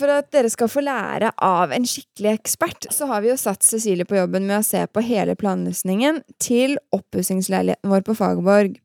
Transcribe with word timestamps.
for 0.00 0.12
at 0.12 0.30
dere 0.34 0.50
skal 0.52 0.70
få 0.72 0.82
lære 0.84 1.32
av 1.44 1.74
en 1.76 1.86
skikkelig 1.86 2.32
ekspert, 2.38 2.88
så 2.92 3.08
har 3.10 3.22
vi 3.24 3.30
jo 3.30 3.38
satt 3.40 3.66
Cecilie 3.66 4.08
på 4.08 4.18
jobben 4.18 4.46
med 4.48 4.60
å 4.60 4.66
se 4.66 4.82
på 4.88 5.04
hele 5.04 5.36
planløsningen 5.38 6.22
til 6.42 6.78
oppussingsleiligheten 6.96 7.92
vår 7.92 8.06
på 8.06 8.16
Fagerborg. 8.18 8.78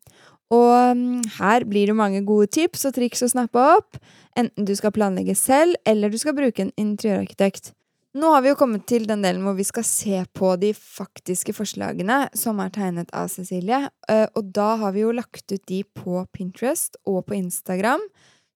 Og 0.54 0.98
mm, 0.98 1.24
her 1.40 1.66
blir 1.66 1.90
det 1.90 1.98
mange 1.98 2.22
gode 2.28 2.52
tips 2.54 2.86
og 2.90 2.98
triks 3.00 3.26
å 3.26 3.32
snappe 3.32 3.62
opp, 3.78 3.98
enten 4.38 4.68
du 4.68 4.76
skal 4.78 4.94
planlegge 4.94 5.34
selv, 5.40 5.74
eller 5.88 6.12
du 6.12 6.20
skal 6.22 6.38
bruke 6.38 6.68
en 6.68 6.76
interiørarkitekt. 6.78 7.74
Nå 8.16 8.30
har 8.32 8.46
vi 8.46 8.54
jo 8.54 8.56
kommet 8.56 8.86
til 8.88 9.04
den 9.10 9.26
delen 9.26 9.44
hvor 9.44 9.58
vi 9.58 9.66
skal 9.68 9.84
se 9.84 10.22
på 10.38 10.54
de 10.62 10.70
faktiske 10.72 11.52
forslagene 11.58 12.22
som 12.38 12.62
er 12.64 12.72
tegnet 12.72 13.10
av 13.12 13.28
Cecilie, 13.34 13.90
eh, 14.08 14.28
og 14.32 14.54
da 14.56 14.70
har 14.80 14.96
vi 14.96 15.04
jo 15.04 15.12
lagt 15.16 15.52
ut 15.52 15.66
de 15.68 15.82
på 15.84 16.22
Pinterest 16.32 16.96
og 17.04 17.26
på 17.28 17.36
Instagram, 17.42 18.06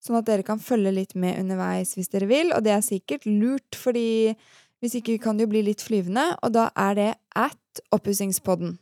sånn 0.04 0.20
at 0.20 0.28
dere 0.30 0.46
kan 0.48 0.62
følge 0.64 0.94
litt 0.96 1.16
med 1.20 1.40
underveis 1.42 1.96
hvis 1.98 2.12
dere 2.14 2.30
vil, 2.30 2.54
og 2.56 2.64
det 2.66 2.76
er 2.76 2.86
sikkert 2.86 3.28
lurt, 3.28 3.76
fordi 3.76 4.36
hvis 4.80 4.96
ikke 5.00 5.18
kan 5.24 5.38
det 5.38 5.48
jo 5.48 5.54
bli 5.54 5.64
litt 5.68 5.84
flyvende, 5.84 6.32
og 6.44 6.54
da 6.56 6.70
er 6.80 6.96
det 6.96 7.10
at 7.36 7.84
oppussingspodden. 7.96 8.78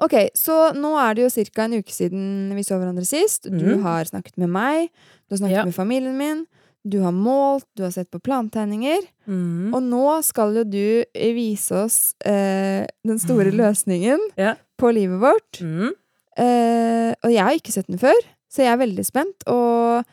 Ok, 0.00 0.14
så 0.38 0.70
nå 0.72 0.94
er 0.96 1.16
det 1.16 1.26
jo 1.26 1.44
ca. 1.52 1.66
en 1.66 1.76
uke 1.82 1.92
siden 1.92 2.54
vi 2.56 2.64
så 2.64 2.78
hverandre 2.80 3.04
sist. 3.04 3.50
Du 3.50 3.76
mm. 3.76 3.82
har 3.84 4.08
snakket 4.08 4.38
med 4.40 4.48
meg, 4.48 4.88
du 5.28 5.34
har 5.34 5.42
snakket 5.42 5.60
Ja. 5.60 5.64
med 5.68 5.76
familien 5.76 6.16
min, 6.16 6.46
du 6.88 7.02
har 7.02 7.12
målt, 7.12 7.66
du 7.76 7.82
har 7.84 7.92
sett 7.92 8.10
på 8.10 8.22
plantegninger. 8.24 9.04
Mm. 9.28 9.74
Og 9.74 9.82
nå 9.84 10.22
skal 10.24 10.56
jo 10.56 10.64
du 10.64 11.04
vise 11.12 11.84
oss 11.84 12.14
eh, 12.24 12.86
den 13.04 13.20
store 13.20 13.52
løsningen 13.52 14.20
Ja. 14.38 14.54
på 14.78 14.92
livet 14.96 15.20
vårt. 15.20 15.60
Mm. 15.60 15.92
Eh, 16.38 17.12
og 17.20 17.30
jeg 17.30 17.44
har 17.44 17.52
ikke 17.52 17.72
sett 17.72 17.90
den 17.90 18.00
før, 18.00 18.16
så 18.48 18.64
jeg 18.64 18.72
er 18.72 18.80
veldig 18.80 19.04
spent 19.04 19.44
og 19.52 20.06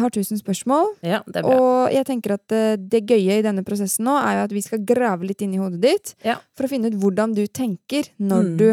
har 0.00 0.10
tusen 0.10 0.38
spørsmål. 0.40 0.88
Ja, 1.06 1.20
det. 1.30 1.44
Og 1.44 1.92
jeg 1.94 2.04
tenker 2.08 2.34
at 2.34 2.52
eh, 2.52 2.76
det 2.76 3.04
gøye 3.06 3.38
i 3.38 3.42
denne 3.46 3.62
prosessen 3.64 4.04
nå 4.08 4.16
er 4.18 4.38
jo 4.40 4.44
at 4.48 4.54
vi 4.56 4.62
skal 4.64 4.82
grave 4.88 5.22
litt 5.28 5.40
inn 5.46 5.54
i 5.54 5.60
hodet 5.62 5.80
ditt 5.80 6.14
Ja. 6.26 6.38
for 6.56 6.66
å 6.66 6.68
finne 6.72 6.90
ut 6.90 6.98
hvordan 6.98 7.34
du 7.34 7.46
tenker 7.46 8.10
når 8.18 8.42
Mm. 8.42 8.56
du 8.56 8.68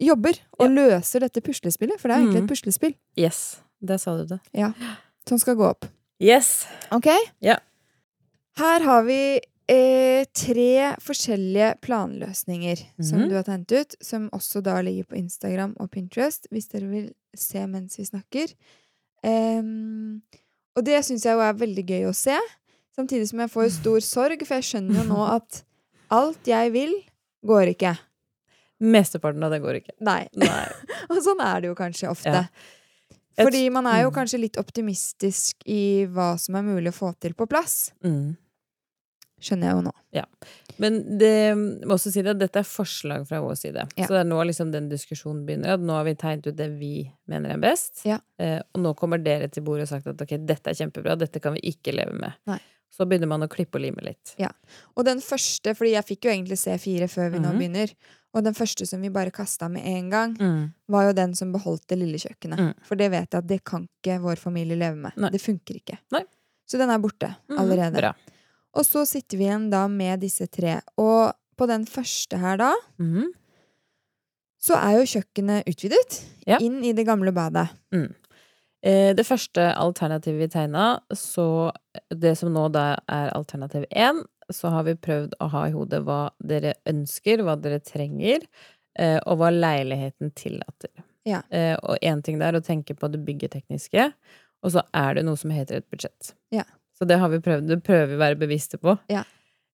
jobber 0.00 0.34
og 0.58 0.70
løser 0.70 1.20
dette 1.20 1.40
puslespillet. 1.44 2.00
For 2.00 2.08
det 2.08 2.16
er 2.16 2.20
egentlig 2.24 2.42
Mm. 2.42 2.44
et 2.44 2.50
puslespill 2.50 2.94
Yes. 3.16 3.60
Der 3.80 3.96
sa 3.98 4.16
du 4.16 4.26
det. 4.26 4.40
Ja. 4.52 4.72
som 5.28 5.38
skal 5.38 5.54
gå 5.56 5.64
opp. 5.68 5.84
Yes. 6.20 6.66
Ok? 6.90 7.06
Ja. 7.40 7.56
Her 8.56 8.80
har 8.82 9.02
vi 9.04 9.40
eh, 9.72 10.24
tre 10.34 10.96
forskjellige 10.98 11.78
planløsninger 11.80 12.76
som 13.00 13.20
Mhm. 13.20 13.28
du 13.28 13.34
har 13.36 13.44
tegnet 13.44 13.70
ut, 13.72 13.94
som 14.02 14.28
også 14.30 14.60
da 14.62 14.80
ligger 14.82 15.04
på 15.04 15.16
Instagram 15.16 15.76
og 15.78 15.90
Pinterest, 15.92 16.48
hvis 16.50 16.66
dere 16.68 16.88
vil 16.90 17.14
se 17.36 17.64
mens 17.66 17.96
vi 17.96 18.02
snakker. 18.04 18.52
Em, 19.26 20.20
og 20.76 20.86
det 20.86 21.00
syns 21.06 21.26
jeg 21.26 21.36
jo 21.36 21.44
er 21.44 21.58
veldig 21.60 21.84
gøy 21.86 22.08
å 22.08 22.16
se, 22.16 22.36
samtidig 22.96 23.28
som 23.30 23.42
jeg 23.44 23.52
får 23.52 23.72
stor 23.76 24.04
sorg, 24.04 24.44
for 24.46 24.58
jeg 24.58 24.68
skjønner 24.70 25.02
jo 25.02 25.06
nå 25.10 25.24
at 25.38 25.62
alt 26.14 26.50
jeg 26.50 26.74
vil, 26.74 26.94
går 27.46 27.74
ikke. 27.74 27.94
Mesteparten 28.80 29.44
av 29.44 29.52
det 29.52 29.60
går 29.62 29.82
ikke. 29.82 29.96
Nei. 30.04 30.22
Nei. 30.40 30.66
Og 31.12 31.20
sånn 31.24 31.40
er 31.44 31.62
det 31.62 31.70
jo 31.70 31.78
kanskje 31.78 32.08
ofte. 32.10 32.44
Ja. 32.48 32.76
Fordi 33.40 33.66
man 33.72 33.86
er 33.88 34.02
jo 34.04 34.10
mm. 34.10 34.14
kanskje 34.16 34.40
litt 34.42 34.58
optimistisk 34.60 35.62
i 35.68 36.06
hva 36.12 36.32
som 36.40 36.56
er 36.58 36.64
mulig 36.66 36.92
å 36.92 36.96
få 36.96 37.12
til 37.20 37.36
på 37.36 37.46
plass. 37.48 37.92
Mm. 38.04 38.34
Skjønner 39.40 39.70
jeg 39.70 39.76
jo 39.78 39.82
nå. 39.88 39.92
Men 40.80 41.18
det 41.18 41.32
må 41.56 41.92
også 41.96 42.10
si 42.12 42.22
det, 42.24 42.30
at 42.34 42.38
dette 42.40 42.60
er 42.62 42.68
forslag 42.68 43.26
fra 43.28 43.40
vår 43.44 43.56
side. 43.60 43.84
Ja. 43.96 44.06
Så 44.06 44.14
det 44.14 44.20
er 44.22 44.28
nå 44.30 44.38
liksom 44.48 44.70
den 44.72 44.88
diskusjonen 44.88 45.42
begynner. 45.46 45.74
At 45.76 45.80
nå 45.84 45.92
har 45.92 46.04
vi 46.04 46.14
tegnet 46.14 46.46
ut 46.46 46.56
det 46.56 46.68
vi 46.78 47.10
mener 47.28 47.50
er 47.56 47.58
best. 47.60 48.02
Ja. 48.08 48.18
Eh, 48.40 48.60
og 48.74 48.80
nå 48.84 48.94
kommer 48.96 49.18
dere 49.22 49.48
til 49.52 49.62
bordet 49.66 49.82
og 49.88 49.92
sagt 49.92 50.06
at 50.06 50.20
ok, 50.24 50.36
dette 50.48 50.72
er 50.72 50.78
kjempebra, 50.78 51.18
dette 51.20 51.40
kan 51.44 51.52
vi 51.56 51.60
ikke 51.72 51.92
leve 51.96 52.14
med. 52.16 52.32
Nei. 52.48 52.58
Så 52.90 53.06
begynner 53.06 53.28
man 53.30 53.44
å 53.44 53.48
klippe 53.48 53.76
og 53.78 53.84
lime 53.84 54.02
litt. 54.02 54.32
Ja. 54.40 54.48
Og 54.96 55.04
den 55.06 55.20
første, 55.22 55.74
fordi 55.78 55.92
jeg 55.94 56.04
fikk 56.08 56.24
jo 56.26 56.32
egentlig 56.32 56.58
se 56.58 56.74
fire 56.82 57.06
før 57.08 57.30
vi 57.32 57.38
nå 57.38 57.52
Mhm. 57.52 57.58
begynner, 57.60 57.92
og 58.34 58.44
den 58.44 58.54
første 58.54 58.86
som 58.86 59.00
vi 59.00 59.08
bare 59.10 59.30
kasta 59.30 59.68
med 59.70 59.84
en 59.86 60.10
gang, 60.10 60.34
Mm. 60.36 60.72
var 60.88 61.04
jo 61.06 61.12
den 61.12 61.34
som 61.34 61.52
beholdt 61.52 61.86
det 61.88 61.98
lille 61.98 62.18
kjøkkenet. 62.18 62.58
Mm. 62.58 62.74
For 62.82 62.94
det 62.96 63.10
vet 63.10 63.30
jeg 63.30 63.38
at 63.38 63.46
det 63.46 63.64
kan 63.64 63.88
ikke 64.02 64.20
vår 64.20 64.36
familie 64.38 64.76
leve 64.76 64.96
med. 64.96 65.12
Nei. 65.16 65.30
Det 65.30 65.40
funker 65.40 65.74
ikke. 65.80 65.98
Nei. 66.12 66.24
Så 66.66 66.78
den 66.78 66.90
er 66.90 66.98
borte 66.98 67.36
Mhm. 67.48 67.58
allerede. 67.58 67.94
Bra. 67.96 68.12
Og 68.78 68.86
så 68.86 69.04
sitter 69.08 69.40
vi 69.40 69.48
igjen 69.48 69.68
da 69.72 69.86
med 69.90 70.22
disse 70.22 70.46
tre. 70.46 70.78
Og 71.00 71.32
på 71.58 71.68
den 71.68 71.84
første 71.88 72.38
her 72.40 72.60
da, 72.60 72.70
mm. 73.02 73.30
så 74.62 74.78
er 74.78 75.00
jo 75.00 75.08
kjøkkenet 75.16 75.68
utvidet 75.70 76.22
Ja. 76.46 76.58
inn 76.58 76.82
i 76.84 76.94
det 76.96 77.06
gamle 77.08 77.32
badet. 77.36 77.68
Eh, 78.82 79.12
det 79.14 79.26
første 79.28 79.66
alternativet 79.76 80.40
vi 80.40 80.48
tegna, 80.48 81.00
så 81.12 81.70
det 82.08 82.36
som 82.38 82.52
nå 82.54 82.68
da 82.72 82.94
er 83.08 83.32
alternativ 83.36 83.84
én, 83.90 84.22
så 84.50 84.72
har 84.72 84.86
vi 84.88 84.96
prøvd 84.96 85.36
å 85.40 85.50
ha 85.52 85.66
i 85.68 85.74
hodet 85.74 86.00
hva 86.06 86.30
dere 86.40 86.74
ønsker, 86.88 87.42
hva 87.44 87.58
dere 87.60 87.82
trenger, 87.84 88.46
eh, 88.98 89.18
og 89.26 89.38
hva 89.38 89.50
leiligheten 89.52 90.32
tillater. 90.34 91.04
Ja. 91.28 91.42
Eh, 91.50 91.76
og 91.82 91.98
én 92.02 92.22
ting 92.24 92.40
det 92.40 92.48
er 92.48 92.58
å 92.58 92.64
tenke 92.64 92.96
på 92.96 93.10
det 93.12 93.20
byggetekniske, 93.26 94.12
og 94.64 94.72
så 94.72 94.82
er 94.96 95.14
det 95.14 95.26
noe 95.28 95.36
som 95.40 95.52
heter 95.52 95.80
et 95.80 95.90
budsjett. 95.92 96.32
Ja. 96.50 96.64
Så 97.00 97.06
det 97.08 97.16
har 97.16 97.30
vi 97.32 97.40
prøvd, 97.40 97.66
det 97.70 97.80
prøver 97.86 98.10
vi 98.10 98.16
å 98.18 98.20
være 98.20 98.36
bevisste 98.42 98.76
på. 98.80 98.92
Ja. 99.08 99.22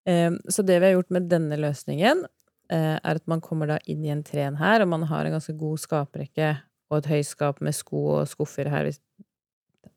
Eh, 0.07 0.31
så 0.49 0.63
det 0.63 0.79
vi 0.79 0.87
har 0.87 0.95
gjort 0.95 1.11
med 1.17 1.27
denne 1.29 1.59
løsningen, 1.59 2.25
eh, 2.71 2.97
er 3.03 3.19
at 3.19 3.27
man 3.27 3.41
kommer 3.43 3.67
da 3.67 3.79
inn 3.91 4.05
i 4.07 4.13
en 4.15 4.23
tren 4.23 4.57
her, 4.61 4.83
og 4.85 4.89
man 4.93 5.03
har 5.11 5.27
en 5.27 5.35
ganske 5.35 5.57
god 5.59 5.81
skaprekke 5.83 6.53
og 6.91 6.99
et 7.01 7.09
høyskap 7.11 7.61
med 7.61 7.75
sko 7.75 8.05
og 8.21 8.29
skuffer 8.31 8.71
her 8.71 8.85
hvis- 8.87 9.01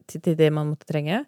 til, 0.07 0.21
til 0.21 0.35
det 0.35 0.51
man 0.51 0.71
måtte 0.73 0.89
trenge. 0.89 1.25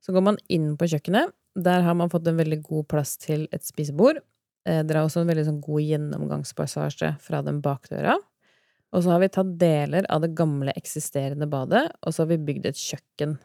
Så 0.00 0.14
går 0.16 0.22
man 0.22 0.38
inn 0.48 0.76
på 0.80 0.88
kjøkkenet. 0.88 1.32
Der 1.56 1.82
har 1.82 1.94
man 1.94 2.08
fått 2.08 2.26
en 2.28 2.36
veldig 2.38 2.62
god 2.62 2.86
plass 2.88 3.16
til 3.20 3.46
et 3.52 3.62
spisebord. 3.62 4.22
Eh, 4.64 4.82
Dere 4.82 5.02
har 5.02 5.06
også 5.10 5.20
en 5.20 5.28
veldig 5.28 5.44
sånn 5.44 5.60
god 5.60 5.82
gjennomgangspassasje 5.84 7.18
fra 7.20 7.42
den 7.42 7.60
bakdøra. 7.60 8.16
Og 8.94 9.02
så 9.04 9.10
har 9.12 9.20
vi 9.20 9.28
tatt 9.28 9.58
deler 9.58 10.06
av 10.08 10.22
det 10.22 10.34
gamle, 10.34 10.72
eksisterende 10.76 11.48
badet, 11.50 11.90
og 12.02 12.14
så 12.14 12.22
har 12.24 12.30
vi 12.32 12.38
bygd 12.38 12.66
et 12.70 12.74
kjøkken 12.80 13.36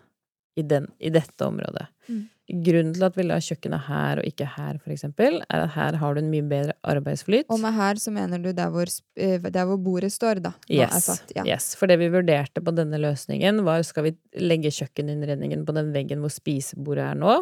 i, 0.55 0.63
den, 0.67 0.87
i 0.99 1.11
dette 1.13 1.45
området. 1.45 1.87
Mm. 2.09 2.21
Grunnen 2.65 2.91
til 2.95 3.05
at 3.07 3.15
vi 3.15 3.23
la 3.23 3.37
kjøkkenet 3.39 3.85
her 3.85 4.19
og 4.19 4.27
ikke 4.27 4.47
her, 4.57 4.79
for 4.81 4.91
eksempel, 4.91 5.37
er 5.45 5.63
at 5.63 5.71
her 5.77 5.97
har 6.01 6.15
du 6.15 6.19
en 6.19 6.31
mye 6.33 6.43
bedre 6.49 6.75
arbeidsflyt. 6.83 7.47
Og 7.53 7.61
med 7.63 7.71
her 7.77 8.01
så 8.01 8.11
mener 8.11 8.41
du 8.43 8.49
der 8.51 8.73
hvor, 8.73 8.91
eh, 9.15 9.39
der 9.39 9.69
hvor 9.69 9.79
bordet 9.79 10.11
står, 10.11 10.41
da. 10.43 10.51
Yes, 10.67 11.07
satt. 11.07 11.31
Ja. 11.37 11.45
yes. 11.47 11.71
For 11.79 11.87
det 11.87 12.01
vi 12.01 12.11
vurderte 12.11 12.63
på 12.63 12.75
denne 12.75 12.99
løsningen, 12.99 13.63
var 13.67 13.85
skal 13.87 14.09
vi 14.09 14.15
legge 14.41 14.73
kjøkkeninnredningen 14.75 15.63
på 15.67 15.77
den 15.77 15.93
veggen 15.95 16.19
hvor 16.23 16.33
spisebordet 16.33 17.07
er 17.13 17.21
nå, 17.21 17.39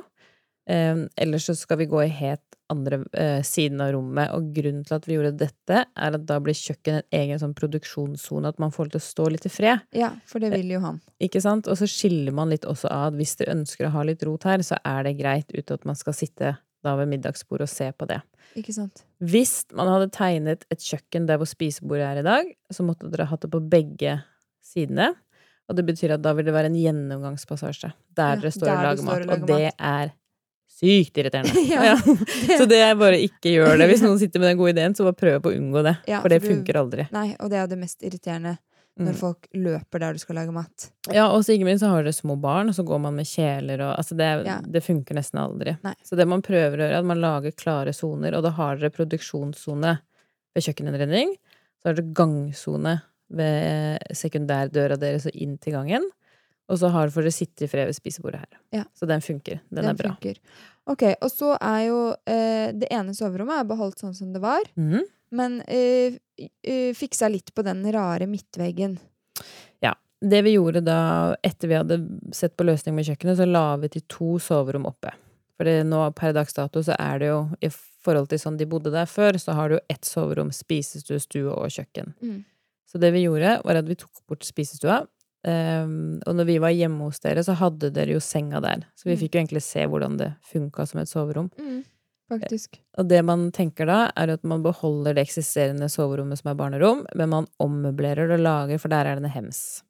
eh, 0.70 1.02
eller 1.18 1.42
så 1.44 1.56
skal 1.58 1.82
vi 1.82 1.90
gå 1.92 2.04
i 2.06 2.12
helt 2.22 2.46
andre 2.70 3.00
eh, 3.18 3.42
siden 3.46 3.82
av 3.82 3.92
rommet. 3.96 4.30
Og 4.38 4.52
grunnen 4.54 4.84
til 4.86 4.96
at 5.00 5.08
vi 5.10 5.16
gjorde 5.18 5.34
dette, 5.40 5.84
er 5.90 6.18
at 6.18 6.26
da 6.30 6.38
blir 6.44 6.54
kjøkken 6.58 7.00
en 7.00 7.18
egen 7.20 7.42
sånn 7.42 7.56
produksjonssone, 7.58 8.52
at 8.54 8.60
man 8.62 8.74
får 8.76 8.92
til 8.94 9.02
å 9.02 9.06
stå 9.08 9.28
litt 9.34 9.48
i 9.50 9.52
fred. 9.54 9.86
ja, 9.98 10.12
for 10.30 10.44
det 10.44 10.52
vil 10.54 10.76
jo 10.76 10.82
han. 10.86 11.00
Ikke 11.20 11.42
sant? 11.42 11.68
Og 11.68 11.80
så 11.82 11.90
skiller 11.90 12.36
man 12.36 12.52
litt 12.54 12.68
også 12.70 12.92
av 12.94 13.08
at 13.10 13.18
hvis 13.20 13.36
dere 13.42 13.56
ønsker 13.58 13.88
å 13.90 13.94
ha 13.98 14.04
litt 14.06 14.22
rot 14.28 14.46
her, 14.46 14.62
så 14.66 14.78
er 14.86 15.04
det 15.10 15.18
greit 15.18 15.50
uten 15.56 15.80
at 15.80 15.88
man 15.90 15.98
skal 15.98 16.14
sitte 16.18 16.58
da 16.86 16.94
ved 16.96 17.10
middagsbordet 17.12 17.66
og 17.66 17.72
se 17.74 17.90
på 17.92 18.06
det. 18.08 18.22
Ikke 18.56 18.72
sant? 18.74 19.02
Hvis 19.20 19.66
man 19.76 19.90
hadde 19.92 20.12
tegnet 20.16 20.62
et 20.72 20.80
kjøkken 20.86 21.26
der 21.28 21.42
hvor 21.42 21.50
spisebordet 21.50 22.06
er 22.08 22.22
i 22.22 22.28
dag, 22.28 22.54
så 22.72 22.86
måtte 22.88 23.10
dere 23.12 23.28
hatt 23.28 23.42
det 23.44 23.50
på 23.52 23.60
begge 23.60 24.20
sidene. 24.64 25.10
Og 25.70 25.76
det 25.78 25.84
betyr 25.90 26.16
at 26.16 26.24
da 26.24 26.32
vil 26.38 26.48
det 26.48 26.54
være 26.56 26.70
en 26.72 26.78
gjennomgangspassasje 26.80 27.92
der 28.18 28.38
Ja, 28.38 28.40
dere 28.42 28.52
står 28.54 28.70
der 28.70 28.78
og 28.78 28.86
lager 28.88 29.04
står 29.04 29.10
mat. 29.10 29.20
og 29.20 29.28
lager 29.28 29.44
Og 29.44 29.52
det 29.52 29.74
er 29.76 30.14
sykt 30.80 31.20
irriterende. 31.20 31.52
Ja. 31.70 31.98
Så 32.58 32.66
det 32.70 32.80
er 32.86 32.96
bare 33.00 33.20
ikke 33.22 33.52
gjør 33.58 33.78
det. 33.82 33.90
Hvis 33.92 34.02
noen 34.06 34.18
sitter 34.22 34.40
med 34.42 34.54
den 34.54 34.60
gode 34.62 34.72
ideen, 34.76 34.96
så 34.98 35.06
bare 35.10 35.20
prøv 35.20 35.38
på 35.44 35.52
å 35.52 35.58
unngå 35.60 35.84
det. 35.86 35.98
For 36.10 36.32
det 36.32 36.42
funker 36.46 36.80
aldri. 36.82 37.06
Nei, 37.16 37.30
og 37.40 37.52
det 37.52 37.60
er 37.62 37.70
det 37.72 37.80
mest 37.84 38.04
irriterende 38.08 38.58
når 39.00 39.14
Mm. 39.14 39.20
folk 39.22 39.46
løper 39.56 40.02
der 40.04 40.12
du 40.18 40.20
skal 40.20 40.36
lage 40.36 40.52
mat. 40.52 40.90
Ja, 41.16 41.30
og 41.32 41.46
så 41.48 41.54
ikke 41.54 41.64
minst 41.70 41.80
så 41.86 41.88
har 41.94 42.02
dere 42.04 42.12
små 42.12 42.36
barn, 42.42 42.68
og 42.68 42.76
så 42.76 42.84
går 42.84 43.00
man 43.00 43.16
med 43.16 43.30
kjeler 43.30 43.80
og 43.86 43.94
Altså, 43.96 44.18
det, 44.20 44.28
det 44.76 44.82
funker 44.84 45.16
nesten 45.16 45.40
aldri. 45.40 45.78
Nei. 45.86 45.94
Så 46.04 46.18
det 46.20 46.26
man 46.28 46.42
prøver 46.44 46.76
å 46.76 46.82
gjøre, 46.84 46.90
er 46.98 47.00
at 47.00 47.08
man 47.08 47.22
lager 47.24 47.56
klare 47.56 47.94
soner, 47.96 48.36
og 48.36 48.44
da 48.44 48.52
har 48.58 48.76
dere 48.82 48.92
produksjonssone 48.92 49.94
ved 50.56 50.66
kjøkkeninnredning. 50.68 51.32
Så 51.80 51.88
har 51.88 51.96
dere 51.96 52.12
gangsone 52.20 52.98
ved 53.40 54.04
sekundærdøra 54.20 54.98
deres 55.00 55.30
og 55.30 55.36
inn 55.38 55.56
til 55.64 55.78
gangen. 55.78 56.10
Og 56.70 56.78
så 56.78 56.90
har 56.94 57.10
for 57.14 57.26
dere 57.26 57.34
sitte 57.34 57.66
i 57.66 57.70
fred 57.70 57.90
ved 57.90 57.98
spisebordet 57.98 58.44
her. 58.44 58.60
Ja. 58.82 58.84
Så 58.98 59.08
den 59.10 59.24
funker. 59.26 59.62
Den, 59.70 59.88
er 59.90 59.98
bra. 59.98 60.14
funker. 60.14 60.38
Ok, 60.90 61.06
og 61.22 61.30
så 61.32 61.54
er 61.58 61.80
jo 61.88 62.02
eh, 62.30 62.70
Det 62.78 62.90
ene 62.94 63.16
soverommet 63.18 63.62
er 63.62 63.70
beholdt 63.70 64.02
sånn 64.02 64.16
som 64.18 64.34
det 64.34 64.42
var, 64.44 64.66
mm. 64.78 65.00
men 65.38 65.60
eh, 65.70 66.20
eh, 66.38 66.92
fiksa 66.98 67.30
litt 67.30 67.54
på 67.54 67.66
den 67.66 67.84
rare 67.94 68.30
midtveggen. 68.30 68.98
Ja. 69.86 69.96
Det 70.20 70.42
vi 70.44 70.58
gjorde 70.58 70.82
da, 70.84 71.00
etter 71.46 71.72
vi 71.72 71.78
hadde 71.78 71.98
sett 72.36 72.58
på 72.60 72.66
løsning 72.68 72.98
med 72.98 73.08
kjøkkenet, 73.08 73.38
så 73.40 73.46
la 73.48 73.78
vi 73.80 73.92
til 73.94 74.04
to 74.12 74.34
soverom 74.44 74.90
oppe. 74.90 75.14
For 75.60 75.70
nå 75.88 76.02
per 76.16 76.34
dags 76.36 76.56
dato 76.56 76.82
så 76.84 76.96
er 77.00 77.22
det 77.22 77.30
jo, 77.32 77.40
i 77.64 77.70
forhold 78.04 78.30
til 78.32 78.42
sånn 78.42 78.58
de 78.60 78.68
bodde 78.68 78.92
der 78.92 79.08
før, 79.08 79.40
så 79.40 79.56
har 79.56 79.70
du 79.70 79.78
jo 79.78 79.86
ett 79.92 80.08
soverom, 80.08 80.52
spisestue, 80.56 81.22
stue 81.24 81.52
og 81.52 81.72
kjøkken. 81.72 82.14
Mm. 82.24 82.42
Så 82.90 83.00
det 83.00 83.14
vi 83.16 83.26
gjorde, 83.26 83.58
var 83.64 83.80
at 83.80 83.88
vi 83.88 83.98
tok 84.00 84.22
bort 84.28 84.44
spisestua, 84.48 85.02
Um, 85.48 86.20
og 86.28 86.36
når 86.36 86.46
vi 86.50 86.58
var 86.60 86.74
hjemme 86.76 87.06
hos 87.08 87.22
dere, 87.24 87.44
så 87.48 87.54
hadde 87.56 87.94
dere 87.96 88.12
jo 88.18 88.20
senga 88.20 88.60
der. 88.64 88.82
Så 89.00 89.08
vi 89.08 89.16
Mm. 89.16 89.20
fikk 89.22 89.36
jo 89.36 89.40
egentlig 89.42 89.62
se 89.64 89.86
hvordan 89.88 90.18
det 90.18 90.34
funka 90.52 90.86
som 90.86 91.00
et 91.00 91.08
soverom. 91.08 91.50
Faktisk. 92.30 92.80
Og 92.98 93.08
det 93.08 93.24
man 93.26 93.52
tenker 93.52 93.88
da, 93.88 94.12
er 94.16 94.30
at 94.36 94.44
man 94.44 94.62
beholder 94.62 95.16
det 95.16 95.24
eksisterende 95.28 95.88
soverommet 95.90 96.38
som 96.38 96.52
er 96.52 96.56
barnerom, 96.60 97.06
men 97.16 97.30
man 97.30 97.48
ommøblerer 97.60 98.28
det 98.28 98.38
og 98.38 98.44
lager, 98.46 98.78
for 98.80 98.90
der 98.90 99.06
er 99.08 99.16
det 99.16 99.26
en 99.26 99.32
hems. 99.32 99.82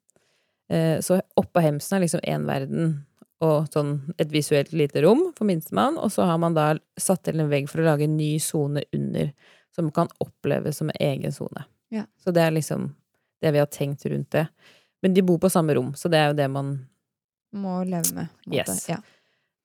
Uh, 0.72 1.00
så 1.02 1.20
oppå 1.36 1.60
hemsen 1.60 1.96
er 1.98 2.04
liksom 2.06 2.20
én 2.24 2.46
verden 2.46 3.04
og 3.42 3.66
sånn 3.72 4.14
et 4.20 4.30
visuelt 4.30 4.72
lite 4.72 5.02
rom 5.02 5.32
for 5.36 5.44
minstemann, 5.48 5.98
og 5.98 6.12
så 6.12 6.26
har 6.28 6.38
man 6.38 6.54
da 6.54 6.74
satt 7.00 7.24
til 7.24 7.40
en 7.40 7.48
vegg 7.50 7.68
for 7.68 7.80
å 7.80 7.84
lage 7.88 8.04
en 8.04 8.16
ny 8.16 8.38
sone 8.38 8.84
under, 8.94 9.32
som 9.74 9.90
kan 9.90 10.08
oppleves 10.20 10.76
som 10.76 10.90
en 10.92 11.00
egen 11.00 11.32
sone. 11.32 11.64
Ja. 11.90 12.04
Så 12.22 12.32
det 12.32 12.42
er 12.44 12.52
liksom 12.52 12.94
det 13.42 13.52
vi 13.52 13.58
har 13.58 13.66
tenkt 13.72 14.04
rundt 14.06 14.30
det. 14.30 14.46
Men 15.02 15.14
de 15.16 15.22
bor 15.22 15.38
på 15.40 15.50
samme 15.50 15.74
rom, 15.78 15.92
så 15.96 16.10
det 16.12 16.18
er 16.20 16.28
jo 16.32 16.36
det 16.38 16.50
man 16.50 16.74
Må 17.52 17.80
leve 17.84 18.12
med. 18.14 18.28
måte. 18.46 18.56
Yes. 18.74 18.88
Ja. 18.88 18.98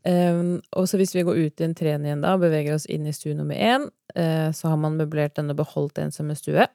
Um, 0.06 0.62
og 0.78 0.86
så 0.88 0.98
hvis 1.02 1.16
vi 1.16 1.24
går 1.26 1.38
ut 1.48 1.62
i 1.62 1.66
en 1.66 1.74
tren 1.78 2.04
igjen 2.06 2.22
da, 2.22 2.36
og 2.36 2.44
beveger 2.44 2.76
oss 2.76 2.86
inn 2.94 3.08
i 3.10 3.14
stue 3.14 3.34
nummer 3.38 3.58
én, 3.58 3.88
uh, 4.18 4.52
så 4.54 4.70
har 4.70 4.78
man 4.78 4.98
møblert 5.00 5.34
den 5.40 5.50
og 5.50 5.58
beholdt 5.58 5.96
den 5.98 6.12
som 6.14 6.30
en 6.30 6.38
stue. 6.38 6.68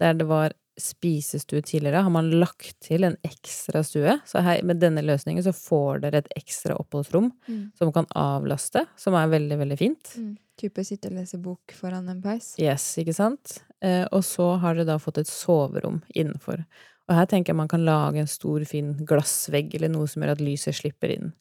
Der 0.00 0.14
det 0.16 0.26
var 0.26 0.54
spisestue 0.80 1.60
tidligere, 1.60 2.00
har 2.02 2.10
man 2.10 2.30
lagt 2.40 2.78
til 2.80 3.04
en 3.04 3.16
ekstra 3.28 3.82
stue. 3.84 4.14
Så 4.24 4.40
her, 4.40 4.62
med 4.64 4.80
denne 4.80 5.02
løsningen 5.04 5.44
så 5.44 5.52
får 5.52 6.00
dere 6.06 6.22
et 6.22 6.30
ekstra 6.40 6.78
oppholdsrom 6.80 7.30
Mm. 7.48 7.72
som 7.76 7.92
kan 7.92 8.06
avlaste, 8.16 8.86
som 8.96 9.12
er 9.14 9.28
veldig, 9.28 9.58
veldig 9.60 9.78
fint. 9.78 10.14
Mm. 10.16 10.38
Type 10.56 10.84
sitte 10.84 11.08
og 11.10 11.18
lese 11.18 11.36
bok 11.42 11.72
foran 11.76 12.08
en 12.08 12.22
peis. 12.22 12.54
Yes, 12.58 12.86
ikke 12.98 13.12
sant? 13.14 13.58
Uh, 13.84 14.06
og 14.12 14.24
så 14.24 14.58
har 14.60 14.74
dere 14.74 14.86
da 14.86 14.96
fått 14.98 15.18
et 15.18 15.28
soverom 15.28 16.00
innenfor. 16.16 16.64
Og 17.10 17.16
her 17.18 17.26
tenker 17.28 17.52
jeg 17.52 17.58
man 17.58 17.70
kan 17.70 17.84
lage 17.86 18.22
en 18.22 18.30
stor, 18.30 18.62
fin 18.68 18.92
glassvegg, 19.08 19.74
eller 19.76 19.90
noe 19.92 20.06
som 20.10 20.22
gjør 20.22 20.36
at 20.36 20.44
lyset 20.44 20.78
slipper 20.78 21.14
inn. 21.16 21.32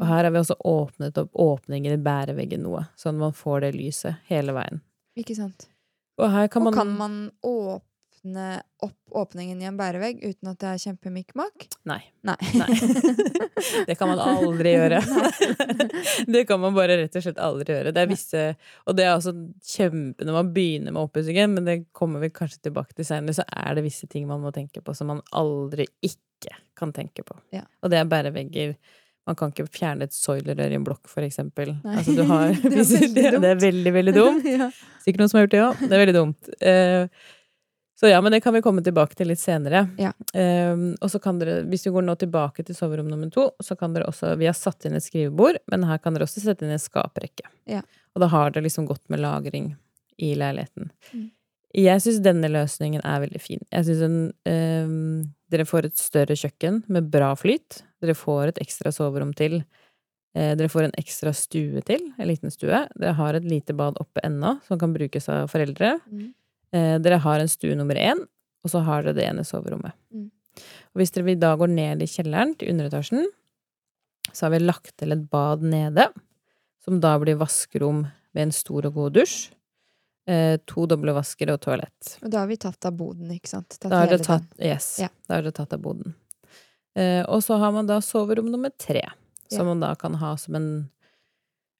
Og 0.00 0.06
her 0.08 0.24
har 0.24 0.32
vi 0.32 0.40
også 0.40 0.56
åpnet 0.64 1.18
opp 1.20 1.36
åpninger 1.36 1.92
i 1.92 2.00
bæreveggen 2.00 2.64
noe, 2.64 2.86
sånn 2.96 3.18
at 3.18 3.26
man 3.26 3.36
får 3.36 3.66
det 3.66 3.74
lyset 3.76 4.22
hele 4.30 4.54
veien. 4.56 4.80
Ikke 5.18 5.36
sant. 5.36 5.68
Og 6.20 6.32
her 6.32 6.48
kan 6.52 6.62
Og 6.62 6.70
man 6.70 6.76
kan 6.76 6.96
man 6.96 7.16
åpne 7.44 7.89
opp 8.84 8.96
åpningen 9.10 9.62
i 9.62 9.66
en 9.66 9.78
bærevegg 9.78 10.20
uten 10.22 10.50
at 10.50 10.58
det 10.60 10.68
er 10.70 10.80
kjempemikk-makk? 10.82 11.64
Nei. 11.88 12.00
Nei. 12.26 12.36
Nei. 12.54 12.68
Det 13.88 13.96
kan 13.98 14.08
man 14.08 14.20
aldri 14.22 14.72
gjøre. 14.72 15.00
det 16.32 16.44
kan 16.48 16.60
man 16.62 16.72
bare 16.76 16.96
rett 17.02 17.16
og 17.18 17.24
slett 17.24 17.40
aldri 17.42 17.74
gjøre. 17.74 17.92
Det 17.92 18.00
er 18.00 18.08
visse 18.08 18.44
Og 18.88 18.96
det 18.96 19.04
er 19.04 19.10
altså 19.12 19.34
kjempe 19.66 20.24
Når 20.24 20.36
man 20.38 20.52
begynner 20.54 20.94
med 20.96 21.02
oppussingen, 21.02 21.52
men 21.58 21.68
det 21.68 21.74
kommer 21.96 22.22
vi 22.24 22.30
kanskje 22.32 22.62
tilbake 22.68 22.96
til 22.96 23.08
senere, 23.08 23.36
så 23.36 23.44
er 23.44 23.76
det 23.76 23.84
visse 23.84 24.08
ting 24.08 24.24
man 24.30 24.40
må 24.40 24.52
tenke 24.54 24.80
på 24.84 24.94
som 24.96 25.10
man 25.12 25.20
aldri 25.36 25.88
ikke 26.06 26.54
kan 26.78 26.94
tenke 26.96 27.24
på. 27.26 27.36
Ja. 27.52 27.66
Og 27.84 27.92
det 27.92 28.00
er 28.00 28.08
bærevegger. 28.08 28.72
Man 29.28 29.36
kan 29.36 29.52
ikke 29.52 29.68
fjerne 29.68 30.08
et 30.08 30.16
soilerør 30.16 30.72
i 30.72 30.78
en 30.78 30.86
blokk, 30.86 31.04
for 31.10 31.26
eksempel. 31.26 31.74
Altså, 31.84 32.16
har, 32.30 32.54
Det 32.64 32.80
er 32.80 33.12
det, 33.12 33.26
det 33.44 33.50
er 33.50 33.60
veldig, 33.60 33.92
veldig 33.98 34.14
dumt. 34.16 34.48
ja. 34.48 34.70
Sikkert 35.04 35.20
noen 35.26 35.32
som 35.32 35.38
har 35.40 35.44
gjort 35.46 35.54
det 35.54 35.62
òg. 35.66 35.84
Det 35.84 35.92
er 35.92 36.02
veldig 36.06 36.16
dumt. 36.16 36.50
Eh, 36.64 37.28
så 38.00 38.08
ja, 38.08 38.20
men 38.24 38.32
det 38.32 38.40
kan 38.40 38.54
vi 38.54 38.62
komme 38.64 38.80
tilbake 38.80 39.12
til 39.18 39.28
litt 39.28 39.42
senere. 39.42 39.82
Ja. 40.00 40.14
Um, 40.32 40.94
og 41.04 41.10
så 41.12 41.18
kan 41.20 41.36
dere, 41.40 41.58
hvis 41.68 41.84
vi 41.84 41.92
går 41.92 42.06
nå 42.06 42.14
tilbake 42.16 42.64
til 42.64 42.76
soverom 42.76 43.10
nummer 43.12 43.28
to, 43.34 43.50
så 43.60 43.76
kan 43.76 43.92
dere 43.92 44.08
også 44.08 44.38
Vi 44.40 44.48
har 44.48 44.56
satt 44.56 44.86
inn 44.88 44.96
et 44.96 45.04
skrivebord, 45.04 45.58
men 45.68 45.84
her 45.84 46.00
kan 46.00 46.16
dere 46.16 46.24
også 46.24 46.40
sette 46.40 46.64
inn 46.64 46.72
en 46.72 46.80
skaprekke. 46.80 47.44
Ja. 47.68 47.82
Og 48.16 48.24
da 48.24 48.30
har 48.32 48.54
dere 48.54 48.64
liksom 48.64 48.88
gått 48.88 49.04
med 49.12 49.20
lagring 49.20 49.74
i 50.16 50.32
leiligheten. 50.32 50.88
Mm. 51.12 51.28
Jeg 51.76 52.02
syns 52.02 52.24
denne 52.24 52.48
løsningen 52.50 53.04
er 53.04 53.20
veldig 53.26 53.44
fin. 53.44 53.60
Jeg 53.68 53.86
synes 53.86 54.00
den 54.02 54.16
eh, 54.48 55.28
Dere 55.50 55.66
får 55.66 55.90
et 55.90 56.00
større 56.00 56.38
kjøkken 56.38 56.84
med 56.88 57.12
bra 57.12 57.34
flyt. 57.36 57.82
Dere 58.00 58.16
får 58.16 58.54
et 58.54 58.64
ekstra 58.64 58.94
soverom 58.94 59.34
til. 59.36 59.60
Eh, 60.32 60.54
dere 60.56 60.72
får 60.72 60.88
en 60.88 60.98
ekstra 60.98 61.34
stue 61.36 61.84
til, 61.84 62.04
en 62.16 62.32
liten 62.32 62.52
stue. 62.54 62.84
Dere 62.96 63.16
har 63.18 63.36
et 63.36 63.46
lite 63.46 63.74
bad 63.76 64.00
oppe 64.00 64.22
ennå, 64.24 64.56
som 64.66 64.80
kan 64.80 64.94
brukes 64.94 65.28
av 65.28 65.50
foreldre. 65.52 65.98
Mm. 66.08 66.30
Eh, 66.72 66.96
dere 67.02 67.18
har 67.18 67.42
en 67.42 67.50
stue 67.50 67.74
nummer 67.78 67.98
én, 67.98 68.20
og 68.64 68.70
så 68.72 68.82
har 68.86 69.02
dere 69.02 69.16
det 69.18 69.26
ene 69.26 69.44
soverommet. 69.46 69.94
Mm. 70.14 70.28
Og 70.92 71.00
hvis 71.00 71.12
dere 71.14 71.26
vil 71.30 71.38
da 71.40 71.54
går 71.58 71.70
ned 71.72 72.02
i 72.02 72.08
kjelleren, 72.10 72.56
til 72.58 72.72
underetasjen, 72.72 73.26
så 74.30 74.46
har 74.46 74.54
vi 74.54 74.60
lagt 74.62 74.92
til 75.00 75.12
et 75.14 75.24
bad 75.30 75.62
nede, 75.66 76.06
som 76.84 77.00
da 77.02 77.16
blir 77.18 77.38
vaskerom 77.40 78.04
med 78.34 78.42
en 78.46 78.54
stor 78.54 78.86
og 78.86 78.94
god 78.94 79.16
dusj. 79.18 79.50
Eh, 80.30 80.58
to 80.68 80.84
doble 80.86 81.14
vasker 81.16 81.50
og 81.50 81.58
toalett. 81.64 82.14
Og 82.22 82.30
da 82.30 82.44
har 82.44 82.50
vi 82.50 82.58
tatt 82.60 82.86
av 82.86 82.94
boden, 82.94 83.30
ikke 83.34 83.50
sant? 83.50 83.72
Tatt 83.74 83.90
Da 83.90 84.02
har 84.04 84.10
dere 84.12 84.22
tatt, 84.22 84.46
yes, 84.62 84.98
Ja. 85.00 85.08
da 85.26 85.34
har 85.38 85.42
dere 85.42 85.56
tatt 85.56 85.72
av 85.74 85.80
boden. 85.82 86.14
Eh, 86.94 87.24
og 87.26 87.42
så 87.42 87.58
har 87.58 87.72
man 87.72 87.86
da 87.86 87.98
soverom 88.00 88.50
nummer 88.50 88.70
tre, 88.78 89.02
som 89.48 89.66
Ja. 89.66 89.74
man 89.74 89.80
da 89.80 89.94
kan 89.94 90.14
ha 90.14 90.36
som 90.36 90.54
en 90.54 90.90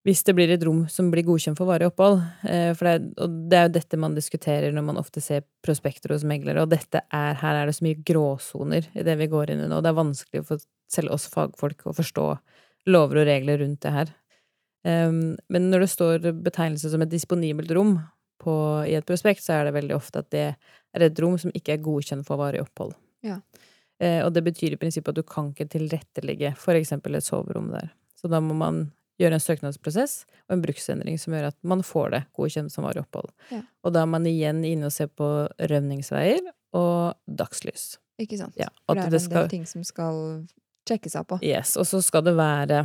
Hvis 0.06 0.22
det 0.24 0.32
blir 0.32 0.48
et 0.48 0.62
rom 0.64 0.86
som 0.88 1.10
blir 1.12 1.26
godkjent 1.28 1.58
for 1.58 1.68
varig 1.68 1.90
opphold. 1.90 2.22
Eh, 2.48 2.70
for 2.72 2.88
det 2.88 2.92
er, 2.94 3.08
og 3.20 3.34
det 3.50 3.58
er 3.58 3.66
jo 3.66 3.72
dette 3.74 3.98
man 4.00 4.14
diskuterer 4.16 4.72
når 4.72 4.86
man 4.86 5.00
ofte 5.00 5.20
ser 5.20 5.44
prospekter 5.64 6.14
hos 6.14 6.24
meglere, 6.24 6.62
og 6.64 6.72
dette 6.72 7.02
er, 7.04 7.34
her 7.42 7.58
er 7.58 7.68
det 7.68 7.76
så 7.76 7.84
mye 7.84 8.00
gråsoner 8.08 8.88
i 8.96 9.04
det 9.04 9.18
vi 9.20 9.28
går 9.28 9.52
inn 9.52 9.66
i 9.66 9.68
nå. 9.68 9.82
Det 9.84 9.92
er 9.92 9.98
vanskelig 9.98 10.46
for 10.48 10.64
selv 10.90 11.12
oss 11.14 11.28
fagfolk 11.30 11.84
å 11.86 11.94
forstå 11.96 12.26
lover 12.88 13.20
og 13.20 13.28
regler 13.28 13.60
rundt 13.60 13.84
det 13.84 13.92
her. 13.92 14.14
Um, 14.88 15.36
men 15.52 15.68
når 15.68 15.84
det 15.84 15.90
står 15.92 16.30
betegnelse 16.40 16.88
som 16.88 17.04
et 17.04 17.12
disponibelt 17.12 17.70
rom 17.76 17.98
på, 18.40 18.54
i 18.88 18.96
et 18.96 19.06
prospekt, 19.06 19.44
så 19.44 19.58
er 19.58 19.68
det 19.68 19.76
veldig 19.76 19.96
ofte 19.98 20.22
at 20.22 20.30
det 20.32 20.46
er 20.48 21.04
et 21.04 21.20
rom 21.20 21.36
som 21.38 21.52
ikke 21.52 21.76
er 21.76 21.84
godkjent 21.84 22.24
for 22.26 22.40
varig 22.40 22.62
opphold. 22.64 22.94
Ja. 23.26 23.36
Eh, 24.00 24.22
og 24.24 24.32
det 24.32 24.42
betyr 24.46 24.74
i 24.74 24.80
prinsippet 24.80 25.12
at 25.12 25.20
du 25.20 25.28
kan 25.28 25.50
ikke 25.52 25.68
tilrettelegge 25.74 26.54
for 26.58 26.78
eksempel 26.78 27.18
et 27.18 27.26
soverom 27.26 27.68
der. 27.74 27.92
Så 28.16 28.30
da 28.32 28.40
må 28.40 28.56
man 28.56 28.86
gjøre 29.20 29.36
en 29.36 29.42
søknadsprosess 29.44 30.24
og 30.48 30.56
en 30.56 30.62
bruksendring 30.64 31.18
som 31.20 31.36
gjør 31.36 31.50
at 31.50 31.58
man 31.66 31.84
får 31.86 32.14
det 32.14 32.22
godkjent 32.36 32.72
som 32.72 32.86
varig 32.86 33.02
opphold. 33.04 33.30
Ja. 33.52 33.60
Og 33.84 33.94
da 33.94 34.04
er 34.04 34.10
man 34.10 34.28
igjen 34.28 34.64
inne 34.66 34.88
og 34.88 34.94
ser 34.94 35.10
på 35.12 35.28
rømningsveier 35.70 36.40
og 36.76 37.18
dagslys. 37.26 37.98
Ikke 38.20 38.40
sant? 38.40 38.56
Ja, 38.60 38.68
For 38.86 38.98
det 38.98 39.06
er 39.06 39.14
det 39.14 39.20
en 39.20 39.26
skal, 39.28 39.44
del 39.44 39.52
ting 39.52 39.68
som 39.68 39.84
skal 39.86 40.18
sjekkes 40.88 41.16
av 41.20 41.28
på. 41.30 41.40
yes, 41.44 41.76
og 41.80 41.86
så 41.88 42.02
skal 42.04 42.24
det 42.26 42.34
være 42.38 42.84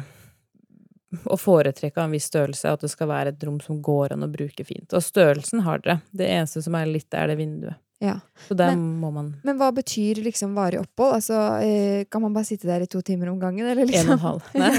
å 1.31 1.37
foretrekke 1.39 2.01
av 2.01 2.09
en 2.09 2.15
viss 2.15 2.27
størrelse, 2.27 2.71
at 2.75 2.83
det 2.83 2.91
skal 2.91 3.07
være 3.07 3.31
et 3.31 3.43
rom 3.47 3.61
som 3.63 3.79
går 3.83 4.15
an 4.15 4.25
å 4.25 4.31
bruke 4.31 4.65
fint. 4.67 4.91
Og 4.91 5.03
størrelsen 5.03 5.63
har 5.63 5.79
dere. 5.83 6.01
Det 6.11 6.27
eneste 6.27 6.63
som 6.65 6.75
er 6.75 6.89
litt, 6.91 7.07
er 7.15 7.31
det 7.31 7.37
vinduet. 7.39 7.79
Ja. 8.03 8.17
Men- 8.51 8.99
må 8.99 9.09
man 9.13 9.35
Men 9.43 9.57
hva 9.57 9.71
betyr 9.73 10.15
liksom 10.23 10.53
varig 10.53 10.79
opphold? 10.81 11.13
Altså, 11.15 11.61
eh, 11.63 12.03
kan 12.11 12.21
man 12.21 12.33
bare 12.33 12.43
sitte 12.45 12.67
der 12.67 12.81
i 12.83 12.87
to 12.91 13.01
timer 13.01 13.29
om 13.31 13.39
gangen, 13.39 13.65
eller 13.65 13.81
En 13.83 13.87
liksom? 13.87 14.09
og 14.09 14.13
en 14.13 14.19
halv. 14.19 14.41
Nei. 14.55 14.71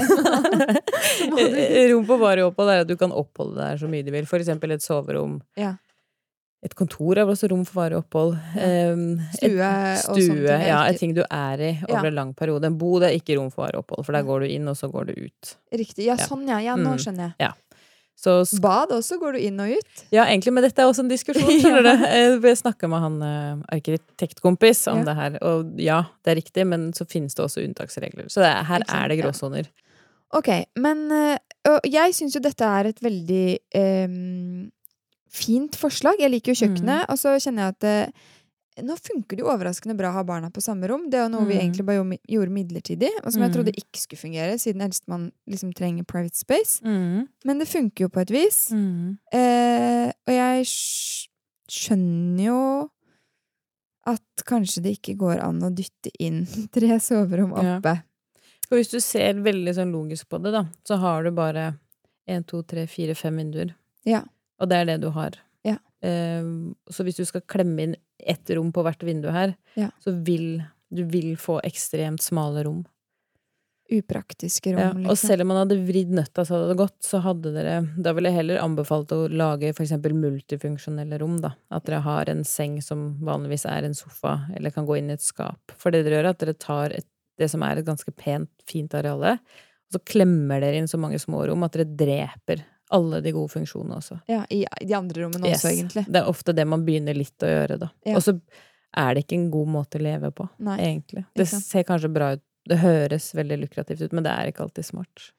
Rom 1.91 2.05
på 2.07 2.17
varig 2.21 2.43
opphold 2.45 2.69
er 2.71 2.81
at 2.83 2.87
du 2.89 2.95
kan 2.99 3.11
oppholde 3.11 3.57
deg 3.59 3.79
så 3.81 3.87
mye 3.89 4.05
du 4.05 4.11
vil. 4.13 4.25
For 4.29 4.39
eksempel 4.41 4.71
et 4.75 4.83
soverom. 4.85 5.39
Ja. 5.59 5.75
Et 6.65 6.73
kontor 6.75 7.17
er 7.21 7.25
vel 7.27 7.35
også 7.35 7.47
rom 7.51 7.63
for 7.67 7.81
varig 7.83 7.97
opphold. 7.99 8.33
Ja. 8.57 8.95
Stue 9.37 9.61
et, 9.61 10.05
og 10.09 10.17
sånt. 10.17 10.23
stue, 10.25 10.55
ja, 10.67 10.79
et 10.89 10.97
ting 10.99 11.13
du 11.13 11.21
er 11.23 11.57
i 11.61 11.71
over 11.85 12.01
Ja. 12.01 12.05
en 12.09 12.15
lang 12.17 12.31
periode. 12.35 12.65
En 12.65 12.77
bod 12.81 13.03
er 13.05 13.13
ikke 13.17 13.37
rom 13.37 13.51
for 13.53 13.61
varig 13.67 13.77
opphold, 13.81 14.03
for 14.05 14.11
der 14.17 14.23
går 14.25 14.39
du 14.41 14.47
inn, 14.55 14.67
og 14.67 14.75
så 14.75 14.89
går 14.91 15.05
du 15.11 15.15
ut. 15.27 15.43
Riktig. 15.73 16.05
Ja, 16.05 16.15
Ja. 16.17 16.25
sånn 16.25 16.47
ja. 16.49 16.57
Ja, 16.59 16.75
nå 16.75 16.89
Mm. 16.95 16.97
skjønner 16.97 17.33
jeg. 17.39 17.51
Så 18.17 18.41
Bad 18.63 18.89
også 18.95 19.19
går 19.21 19.35
du 19.37 19.39
inn 19.45 19.59
og 19.61 19.69
ut. 19.77 19.99
Ja, 20.11 20.23
egentlig, 20.25 20.51
men 20.55 20.63
dette 20.65 20.81
er 20.81 20.89
også 20.89 21.03
en 21.05 21.11
diskusjon, 21.11 21.51
skjønner 21.61 21.85
du. 21.85 22.05
Eh, 22.07 22.37
Jeg 22.49 22.57
snakka 22.63 22.89
med 22.89 23.03
han 23.03 23.17
eh, 23.21 23.59
arkitektkompis 23.77 24.87
om 24.89 25.03
Ja. 25.03 25.09
det 25.11 25.15
her, 25.19 25.35
og 25.45 25.75
ja, 25.79 25.99
det 26.25 26.31
er 26.33 26.39
riktig, 26.41 26.65
men 26.67 26.87
så 26.97 27.05
finnes 27.05 27.37
det 27.37 27.45
også 27.45 27.61
unntaksregler. 27.61 28.25
Så 28.33 28.41
det 28.41 28.49
er, 28.49 28.63
her 28.71 28.81
sant? 28.87 28.95
er 28.97 29.07
det 29.13 29.19
Ja. 29.19 29.27
gråsoner. 29.27 29.69
Ok, 30.35 30.49
men 30.75 31.05
øh, 31.13 31.77
jeg 31.87 32.15
syns 32.17 32.35
jo 32.35 32.41
dette 32.43 32.65
er 32.65 32.89
et 32.89 32.97
veldig 33.05 33.45
ehm, 33.79 34.65
fint 35.31 35.75
forslag. 35.77 36.17
Jeg 36.19 36.31
liker 36.33 36.51
jo 36.55 36.65
kjøkkenet, 36.65 37.05
og 37.13 37.17
så 37.21 37.37
kjenner 37.39 37.69
jeg 37.69 37.75
at 37.77 38.11
nå 38.83 38.95
funker 38.99 39.37
det 39.37 39.43
jo 39.43 39.49
overraskende 39.49 39.95
bra 39.97 40.09
å 40.11 40.13
ha 40.13 40.23
barna 40.23 40.49
på 40.53 40.61
samme 40.61 40.87
rom. 40.87 41.09
Det 41.09 41.17
er 41.19 41.23
jo 41.27 41.29
noe 41.33 41.45
vi 41.47 41.55
Mm. 41.55 41.61
egentlig 41.61 41.85
bare 41.85 42.17
gjorde, 42.29 42.51
midlertidig, 42.53 43.09
og 43.23 43.31
som 43.33 43.41
jeg 43.41 43.51
Mm. 43.51 43.55
trodde 43.55 43.73
ikke 43.77 43.97
skulle 43.99 44.19
fungere, 44.19 44.59
siden 44.59 44.81
eldstemann 44.81 45.31
liksom 45.49 45.73
trenger 45.73 46.03
private 46.05 46.35
space. 46.35 46.81
Mm. 46.83 47.27
Men 47.45 47.57
det 47.59 47.67
funker 47.67 48.01
jo 48.05 48.09
på 48.09 48.21
et 48.21 48.29
vis. 48.29 48.69
Mm. 48.71 49.17
Eh, 49.33 50.11
og 50.27 50.33
jeg 50.33 50.65
skjønner 51.69 52.43
jo 52.45 52.89
at 54.07 54.43
kanskje 54.47 54.81
det 54.83 54.93
ikke 55.01 55.17
går 55.19 55.41
an 55.43 55.59
å 55.61 55.71
dytte 55.75 56.11
inn 56.23 56.45
tre 56.71 56.97
soverom 57.03 57.51
Ja. 57.57 57.79
oppe. 57.79 58.03
For 58.67 58.75
hvis 58.77 58.91
du 58.91 58.99
ser 58.99 59.33
veldig 59.33 59.73
sånn 59.75 59.91
logisk 59.93 60.27
på 60.29 60.41
det, 60.43 60.51
da, 60.51 60.65
så 60.85 60.97
har 60.99 61.23
du 61.23 61.31
bare 61.31 61.79
én, 62.27 62.45
to, 62.45 62.61
tre, 62.63 62.85
fire, 62.85 63.15
fem 63.15 63.37
vinduer. 63.37 63.73
Ja. 64.05 64.23
Og 64.59 64.67
det 64.69 64.75
er 64.81 64.85
det 64.85 65.01
du 65.01 65.09
har. 65.11 65.31
Ja. 65.63 65.77
Eh, 66.03 66.43
så 66.91 67.03
hvis 67.05 67.15
du 67.15 67.23
skal 67.25 67.41
klemme 67.47 67.79
inn 67.81 67.95
ett 68.19 68.49
rom 68.57 68.71
på 68.73 68.83
hvert 68.85 69.03
vindu 69.03 69.29
her, 69.31 69.55
Ja. 69.75 69.89
så 70.03 70.11
vil 70.23 70.63
du 70.93 71.03
vil 71.03 71.35
få 71.35 71.59
ekstremt 71.67 72.21
smale 72.23 72.63
rom. 72.63 72.85
Upraktiske 73.89 74.73
rom, 74.73 74.79
Ja, 74.79 74.91
liksom. 74.93 75.09
og 75.11 75.17
selv 75.17 75.41
om 75.41 75.47
man 75.47 75.57
hadde 75.61 75.77
vridd 75.87 76.09
nøtta 76.11 76.43
så 76.43 76.57
hadde 76.57 76.67
det 76.73 76.77
gått, 76.81 76.97
så 77.07 77.21
hadde 77.23 77.53
dere 77.55 77.75
Da 78.03 78.11
ville 78.13 78.27
jeg 78.27 78.35
heller 78.41 78.59
anbefalt 78.59 79.13
å 79.15 79.29
lage 79.31 79.73
for 79.75 79.83
eksempel 79.85 80.11
multifunksjonelle 80.11 81.19
rom, 81.21 81.37
da. 81.39 81.53
At 81.71 81.85
dere 81.85 82.01
har 82.03 82.27
en 82.29 82.43
seng 82.43 82.81
som 82.83 83.15
vanligvis 83.23 83.65
er 83.65 83.85
en 83.87 83.93
sofa, 83.95 84.49
eller 84.55 84.71
kan 84.71 84.85
gå 84.85 84.97
inn 84.97 85.09
i 85.09 85.13
et 85.13 85.21
skap. 85.23 85.59
For 85.77 85.91
det 85.91 86.03
dere 86.03 86.19
gjør, 86.19 86.25
er 86.25 86.29
at 86.35 86.39
dere 86.39 86.53
tar 86.59 86.91
et 86.91 87.05
det 87.37 87.49
som 87.51 87.61
er 87.63 87.77
et 87.77 87.85
ganske 87.85 88.11
pent, 88.17 88.49
fint 88.65 88.89
areale. 88.97 89.37
Og 89.87 89.93
så 89.93 89.99
klemmer 90.03 90.59
dere 90.59 90.75
inn 90.81 90.87
så 90.89 90.97
mange 90.99 91.19
små 91.21 91.45
rom 91.47 91.63
at 91.63 91.71
dere 91.77 91.85
dreper 91.85 92.63
alle 92.93 93.21
de 93.21 93.31
gode 93.35 93.51
funksjonene 93.51 93.97
også. 93.99 94.19
Ja, 94.31 94.43
I 94.49 94.63
de 94.81 94.93
andre 94.95 95.25
rommene 95.25 95.47
Yes. 95.49 95.59
også, 95.63 95.73
egentlig. 95.75 96.05
Det 96.07 96.21
er 96.21 96.29
ofte 96.31 96.53
det 96.55 96.67
man 96.67 96.85
begynner 96.87 97.17
litt 97.17 97.43
å 97.43 97.49
gjøre, 97.51 97.79
da. 97.79 97.89
Ja. 98.07 98.15
Og 98.15 98.23
så 98.23 98.37
er 98.97 99.13
det 99.13 99.25
ikke 99.25 99.37
en 99.41 99.49
god 99.51 99.67
måte 99.73 99.99
å 99.99 100.03
leve 100.03 100.31
på, 100.31 100.47
Nei. 100.63 100.77
egentlig. 100.79 101.25
Det 101.35 101.47
ser 101.51 101.83
kanskje 101.87 102.11
bra 102.13 102.33
ut, 102.37 102.43
det 102.67 102.77
høres 102.81 103.33
veldig 103.35 103.59
lukrativt 103.65 104.01
ut, 104.01 104.13
men 104.13 104.23
det 104.23 104.31
er 104.31 104.51
ikke 104.51 104.63
alltid 104.65 104.85
smart. 104.85 105.31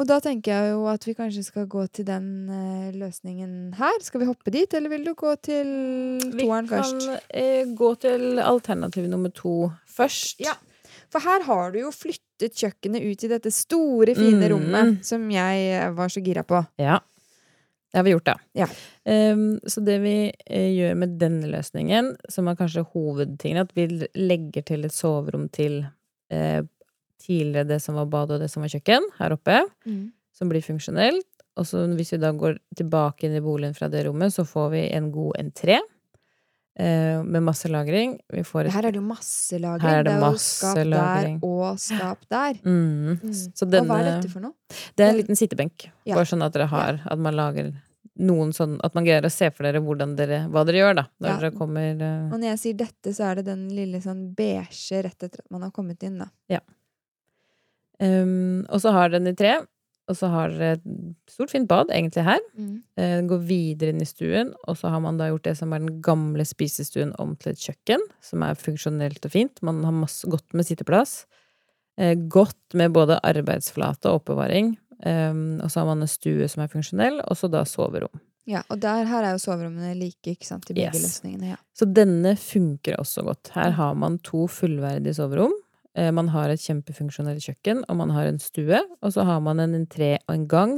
Og 0.00 0.06
da 0.08 0.16
tenker 0.24 0.50
jeg 0.54 0.70
jo 0.72 0.86
at 0.88 1.04
vi 1.04 1.12
kanskje 1.14 1.42
skal 1.44 1.66
gå 1.70 1.82
til 1.92 2.06
den 2.08 2.48
eh, 2.48 2.92
løsningen 2.96 3.74
her. 3.76 3.98
Skal 4.00 4.22
vi 4.22 4.26
hoppe 4.30 4.50
dit, 4.50 4.72
eller 4.74 4.88
vil 4.88 5.04
du 5.04 5.12
gå 5.14 5.34
til 5.44 5.68
toeren 6.38 6.66
først? 6.70 6.96
Vi 6.96 7.06
kan 7.12 7.18
eh, 7.42 7.74
gå 7.76 7.90
til 8.00 8.40
alternativ 8.40 9.06
nummer 9.12 9.30
to 9.36 9.70
først. 9.92 10.40
Ja. 10.42 10.54
For 11.12 11.20
her 11.20 11.44
har 11.44 11.72
du 11.74 11.82
jo 11.82 11.90
flyttet 12.42 12.58
kjøkkenet 12.58 13.02
ut 13.06 13.24
i 13.24 13.28
dette 13.30 13.50
store, 13.50 14.14
fine 14.14 14.42
Mm. 14.42 14.50
rommet 14.50 15.04
som 15.04 15.30
jeg 15.30 15.72
eh, 15.72 15.90
var 15.92 16.08
så 16.08 16.20
gira 16.22 16.42
på. 16.42 16.66
Ja. 16.78 16.98
Det 17.92 17.98
har 17.98 18.04
vi 18.04 18.10
gjort, 18.14 18.24
da. 18.24 18.36
Ja. 18.54 18.66
Um, 19.04 19.60
så 19.66 19.84
det 19.84 20.00
vi 20.00 20.32
uh, 20.32 20.70
gjør 20.72 20.96
med 20.96 21.18
denne 21.20 21.46
løsningen, 21.46 22.16
som 22.28 22.48
er 22.48 22.56
kanskje 22.56 22.86
hovedtingen, 22.94 23.60
at 23.60 23.72
vi 23.76 23.86
legger 24.16 24.62
til 24.64 24.84
et 24.84 24.92
soverom 24.92 25.48
til 25.52 25.84
uh, 26.32 26.62
tidligere 27.20 27.68
det 27.68 27.82
som 27.82 27.94
var 27.94 28.06
bad 28.06 28.32
og 28.32 28.40
det 28.40 28.50
som 28.50 28.62
var 28.62 28.72
kjøkken, 28.72 29.02
her 29.18 29.32
oppe, 29.36 29.60
som 30.32 30.48
blir 30.48 30.62
funksjonelt. 30.64 31.26
Og 31.60 31.66
så 31.68 31.84
hvis 31.94 32.14
vi 32.14 32.18
da 32.18 32.32
går 32.32 32.56
tilbake 32.74 33.26
inn 33.28 33.36
i 33.36 33.44
boligen 33.44 33.74
fra 33.76 33.88
det 33.92 34.06
rommet, 34.06 34.32
så 34.32 34.42
får 34.48 34.70
vi 34.72 34.86
en 34.96 35.12
god 35.12 35.36
entré 35.38 35.78
med 36.78 37.42
masse 37.44 37.68
lagring. 37.68 38.14
Vi 38.32 38.42
får 38.48 38.66
et 38.66 38.72
Her 38.72 38.86
er 38.88 38.94
det 38.94 39.00
jo 39.02 39.04
masse 39.04 39.58
lagring. 39.60 39.84
Her 39.84 39.98
er 39.98 40.06
det 40.08 40.14
jo 40.16 40.30
skap 40.40 40.78
lagring. 40.88 41.38
der 41.42 41.48
og 41.48 41.78
skap 41.82 42.22
der. 42.32 42.60
mm. 42.64 43.18
Mm. 43.22 43.32
Så 43.52 43.66
Og 43.68 43.86
hva 43.90 43.98
er 44.00 44.08
dette 44.08 44.30
for 44.32 44.40
noe? 44.40 44.54
Det 44.96 45.04
er 45.04 45.10
en 45.12 45.18
liten 45.20 45.36
sittebenk. 45.36 45.88
Ja. 46.08 46.14
Bare 46.16 46.30
sånn 46.30 46.44
at 46.46 46.54
dere 46.56 46.70
har 46.72 47.02
At 47.04 47.18
man 47.18 47.36
lager 47.36 47.72
noen 48.20 48.52
sånn 48.52 48.78
At 48.84 48.94
man 48.94 49.04
greier 49.04 49.24
å 49.24 49.30
se 49.32 49.50
for 49.50 49.64
dere 49.64 49.80
dere 50.16 50.46
hva 50.48 50.64
dere 50.68 50.80
gjør, 50.80 50.94
da. 50.96 51.04
Når 51.20 51.28
Ja. 51.28 51.36
dere 51.40 51.50
kommer 51.56 51.94
uh... 52.00 52.32
Og 52.32 52.38
når 52.40 52.48
jeg 52.52 52.58
sier 52.64 52.74
dette, 52.74 53.12
så 53.16 53.24
er 53.30 53.34
det 53.36 53.44
den 53.46 53.68
lille 53.68 54.00
sånn 54.00 54.34
beige 54.34 55.02
rett 55.04 55.22
etter 55.22 55.40
at 55.44 55.50
man 55.50 55.62
har 55.62 55.70
kommet 55.70 56.02
inn, 56.02 56.18
da. 56.18 56.60
um, 58.00 58.64
Og 58.68 58.80
så 58.80 58.92
har 58.92 59.08
den 59.10 59.26
i 59.26 59.34
tre. 59.34 59.60
Og 60.10 60.16
så 60.18 60.28
har 60.32 60.50
dere 60.50 60.72
et 60.80 60.86
stort, 61.30 61.52
fint 61.52 61.68
bad, 61.70 61.92
egentlig 61.94 62.24
her. 62.26 62.40
Eh, 62.98 63.20
går 63.30 63.44
videre 63.46 63.92
inn 63.94 64.02
i 64.02 64.08
stuen, 64.08 64.52
og 64.66 64.76
så 64.76 64.90
har 64.90 65.00
man 65.04 65.16
da 65.20 65.28
gjort 65.30 65.44
det 65.46 65.54
som 65.60 65.72
er 65.72 65.78
den 65.84 66.00
gamle 66.02 66.42
spisestuen 66.48 67.12
om 67.22 67.36
til 67.36 67.52
et 67.52 67.62
kjøkken, 67.62 68.02
som 68.20 68.42
er 68.42 68.58
funksjonelt 68.58 69.24
og 69.24 69.30
fint. 69.30 69.62
Man 69.62 69.84
har 69.86 69.94
masse 69.94 70.26
godt 70.28 70.52
med 70.58 70.66
sitteplass. 70.66 71.24
Eh, 72.00 72.16
godt 72.16 72.74
med 72.74 72.92
både 72.96 73.20
arbeidsflate 73.22 74.10
og 74.10 74.22
oppbevaring. 74.22 74.74
Um, 75.04 75.60
og 75.62 75.70
så 75.70 75.80
har 75.80 75.86
man 75.88 76.02
en 76.04 76.10
stue 76.10 76.46
som 76.50 76.62
er 76.62 76.68
funksjonell, 76.70 77.16
og 77.26 77.34
så 77.38 77.48
da 77.50 77.64
soverom. 77.66 78.20
Ja, 78.46 78.60
og 78.70 78.80
der, 78.82 79.04
her 79.06 79.22
er 79.26 79.32
jo 79.36 79.40
soverommene 79.42 79.94
like, 79.98 80.34
ikke 80.34 80.46
sant, 80.46 80.66
i 80.70 80.74
begge 80.74 80.94
Yes. 80.98 81.02
løsningene. 81.22 81.52
Ja. 81.54 81.58
Så 81.78 81.86
denne 81.90 82.36
funker 82.38 82.96
også 82.98 83.22
godt. 83.26 83.50
Her 83.54 83.70
har 83.78 83.94
man 83.94 84.18
to 84.26 84.46
fullverdige 84.50 85.14
soverom. 85.14 85.54
Eh, 85.94 86.10
Man 86.12 86.28
har 86.32 86.48
et 86.52 86.60
kjempefunksjonelt 86.60 87.42
kjøkken, 87.44 87.84
og 87.88 87.96
man 87.96 88.10
har 88.10 88.26
en 88.30 88.38
stue. 88.38 88.80
Og 89.02 89.12
så 89.12 89.24
har 89.28 89.40
man 89.40 89.60
en 89.60 89.74
entré 89.74 90.16
og 90.28 90.34
en 90.34 90.46
gang 90.48 90.76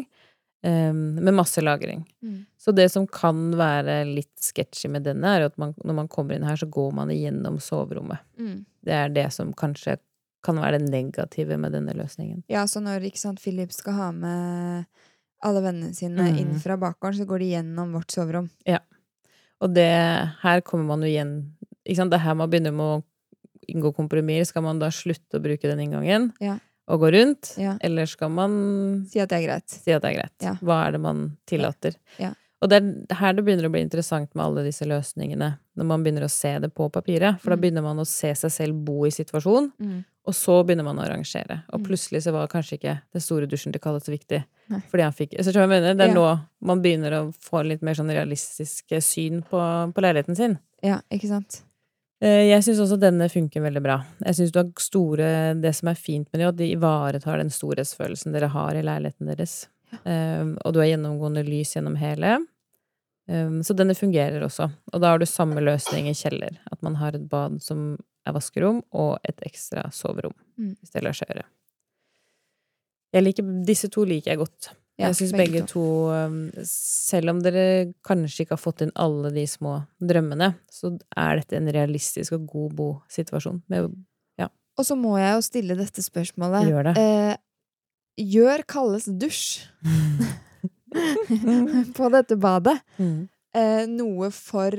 um, 0.64 1.14
med 1.20 1.34
masse 1.34 1.60
lagring. 1.62 2.04
Mm. 2.22 2.46
Så 2.58 2.72
det 2.72 2.90
som 2.92 3.06
kan 3.06 3.52
være 3.58 4.04
litt 4.08 4.32
sketchy 4.40 4.88
med 4.90 5.04
denne, 5.04 5.36
er 5.36 5.46
at 5.46 5.58
man, 5.58 5.74
når 5.84 5.94
man 5.94 6.08
kommer 6.08 6.34
inn 6.34 6.46
her, 6.46 6.56
så 6.56 6.66
går 6.66 6.92
man 6.96 7.12
igjennom 7.14 7.60
soverommet. 7.62 8.18
Mm. 8.40 8.64
Det 8.84 8.92
er 8.96 9.08
det 9.14 9.28
som 9.32 9.52
kanskje 9.52 9.98
kan 10.44 10.58
være 10.60 10.78
det 10.78 10.90
negative 10.92 11.56
med 11.56 11.72
denne 11.72 11.94
løsningen. 11.96 12.42
Ja, 12.52 12.66
så 12.68 12.82
når 12.84 13.06
ikke 13.08 13.22
sant, 13.22 13.40
Philip 13.40 13.72
skal 13.72 13.96
ha 13.96 14.10
med 14.12 14.84
alle 15.44 15.60
vennene 15.64 15.94
sine 15.96 16.30
Mm. 16.32 16.38
inn 16.40 16.60
fra 16.60 16.76
bakgården, 16.76 17.18
så 17.20 17.26
går 17.28 17.38
de 17.38 17.50
gjennom 17.52 17.92
vårt 17.92 18.10
soverom. 18.10 18.50
Og 19.60 19.72
det 19.72 19.88
Her 20.42 20.60
kommer 20.60 20.84
man 20.84 21.00
jo 21.00 21.06
igjen 21.08 21.52
Ikke 21.86 21.96
sant, 21.96 22.10
det 22.10 22.18
er 22.18 22.24
her 22.24 22.34
man 22.34 22.50
begynner 22.50 22.72
med 22.72 22.84
å 22.84 23.04
inngå 23.68 23.94
kompromisser. 23.94 24.46
Skal 24.52 24.62
man 24.62 24.78
da 24.78 24.88
slutte 24.88 25.38
å 25.38 25.42
bruke 25.42 25.62
den 25.62 25.78
inngangen 25.80 26.32
Ja. 26.40 26.58
og 26.88 27.00
gå 27.00 27.12
rundt? 27.12 27.54
Ja. 27.58 27.76
Eller 27.80 28.06
skal 28.06 28.30
man 28.30 29.06
Si 29.10 29.20
at 29.20 29.28
det 29.30 29.42
er 29.42 29.46
greit. 29.48 29.68
si 29.68 29.92
at 29.92 30.02
det 30.02 30.14
er 30.16 30.20
greit? 30.22 30.60
Hva 30.62 30.86
er 30.88 30.92
det 30.92 31.00
man 31.00 31.36
tillater? 31.46 31.94
Ja. 32.18 32.34
Og 32.62 32.70
det 32.70 32.78
er 32.82 33.14
her 33.16 33.32
det 33.34 33.44
begynner 33.44 33.66
å 33.68 33.72
bli 33.72 33.82
interessant 33.84 34.30
med 34.34 34.42
alle 34.44 34.62
disse 34.64 34.86
løsningene, 34.88 35.58
når 35.76 35.84
man 35.84 36.02
begynner 36.02 36.24
å 36.24 36.30
se 36.30 36.58
det 36.58 36.72
på 36.74 36.90
papiret. 36.90 37.38
For 37.40 37.50
da 37.50 37.56
Mm. 37.56 37.60
begynner 37.60 37.82
man 37.82 37.98
å 37.98 38.06
se 38.06 38.32
seg 38.32 38.50
selv 38.50 38.84
bo 38.86 39.04
i 39.04 39.10
situasjon, 39.10 39.70
og 40.26 40.32
så 40.32 40.64
begynner 40.64 40.84
man 40.84 40.96
å 40.96 41.06
rangere. 41.06 41.62
Og 41.70 41.80
Mm. 41.80 41.86
plutselig 41.86 42.22
så 42.22 42.32
var 42.32 42.48
kanskje 42.48 42.78
ikke 42.78 43.00
den 43.12 43.20
store 43.20 43.46
dusjen 43.46 43.70
til 43.70 43.80
Kalle 43.80 44.00
så 44.00 44.16
viktig. 44.18 44.44
Nei. 44.70 44.80
Fordi 44.90 45.02
han 45.02 45.12
fikk 45.12 45.36
Så 45.44 45.52
jeg 45.52 45.68
mener? 45.68 45.94
Det 45.94 46.00
er 46.08 46.08
Ja. 46.08 46.14
nå 46.14 46.40
man 46.62 46.80
begynner 46.80 47.10
å 47.12 47.34
få 47.36 47.66
litt 47.66 47.82
mer 47.82 47.92
sånn 47.92 48.08
realistisk 48.10 48.84
syn 49.02 49.42
på, 49.42 49.92
på 49.92 50.00
leiligheten 50.00 50.34
sin. 50.34 50.58
Ja, 50.82 51.00
ikke 51.12 51.28
sant? 51.28 51.60
Eh, 52.22 52.48
Jeg 52.50 52.64
syns 52.64 52.82
også 52.84 52.98
denne 53.00 53.28
funker 53.32 53.64
veldig 53.64 53.82
bra. 53.82 53.98
Jeg 54.24 54.38
syns 54.38 54.52
du 54.54 54.60
har 54.60 54.70
store 54.80 55.54
Det 55.60 55.74
som 55.74 55.88
er 55.90 55.98
fint 55.98 56.28
med 56.32 56.40
det, 56.40 56.48
at 56.48 56.58
de 56.60 56.70
ivaretar 56.72 57.38
den 57.38 57.50
storhetsfølelsen 57.50 58.32
dere 58.32 58.52
har 58.54 58.74
i 58.74 58.84
leiligheten 58.84 59.30
deres. 59.30 59.68
Um, 60.02 60.56
og 60.64 60.74
du 60.74 60.80
har 60.80 60.88
gjennomgående 60.90 61.44
lys 61.46 61.76
gjennom 61.76 61.94
hele. 62.00 62.40
Um, 63.30 63.62
så 63.62 63.76
denne 63.78 63.94
fungerer 63.94 64.42
også. 64.42 64.66
Og 64.92 65.00
da 65.00 65.12
har 65.12 65.20
du 65.22 65.26
samme 65.26 65.62
løsning 65.62 66.08
i 66.10 66.16
kjeller. 66.18 66.58
At 66.72 66.82
man 66.82 66.96
har 66.98 67.14
et 67.14 67.28
bad 67.30 67.60
som 67.62 67.94
er 68.26 68.34
vaskerom, 68.34 68.82
og 68.96 69.18
et 69.28 69.38
ekstra 69.46 69.90
soverom. 69.92 70.34
Mm. 70.58 70.74
Hvis 70.80 70.94
det 70.94 71.04
lar 71.04 71.16
seg 71.16 71.30
gjøre. 71.30 71.44
Jeg 73.14 73.22
liker, 73.22 73.50
disse 73.68 73.90
to 73.92 74.02
liker 74.08 74.32
jeg 74.32 74.40
godt. 74.40 74.72
Ja, 74.94 75.08
jeg 75.08 75.16
syns 75.18 75.32
begge, 75.34 75.64
to, 75.66 75.84
um, 76.14 76.36
selv 76.70 77.32
om 77.32 77.40
dere 77.42 77.94
kanskje 78.06 78.44
ikke 78.44 78.54
har 78.54 78.62
fått 78.62 78.84
inn 78.84 78.92
alle 78.94 79.32
de 79.34 79.42
små 79.50 79.80
drømmene, 79.98 80.52
så 80.70 80.92
er 81.18 81.40
dette 81.40 81.58
en 81.58 81.70
realistisk 81.74 82.36
og 82.36 82.44
god 82.52 82.76
bosituasjon. 82.78 83.58
Ja. 84.38 84.46
Og 84.78 84.86
så 84.86 84.94
må 84.98 85.16
jeg 85.18 85.34
jo 85.34 85.42
stille 85.48 85.78
dette 85.80 86.04
spørsmålet. 86.04 86.70
Gjør 86.70 86.92
det. 86.92 86.94
Eh, 87.02 87.34
gjør 88.22 88.62
Kalles 88.70 89.10
dusj 89.10 89.66
på 91.98 92.10
dette 92.14 92.38
badet 92.38 92.78
eh, 93.02 93.84
noe 93.90 94.30
for 94.30 94.78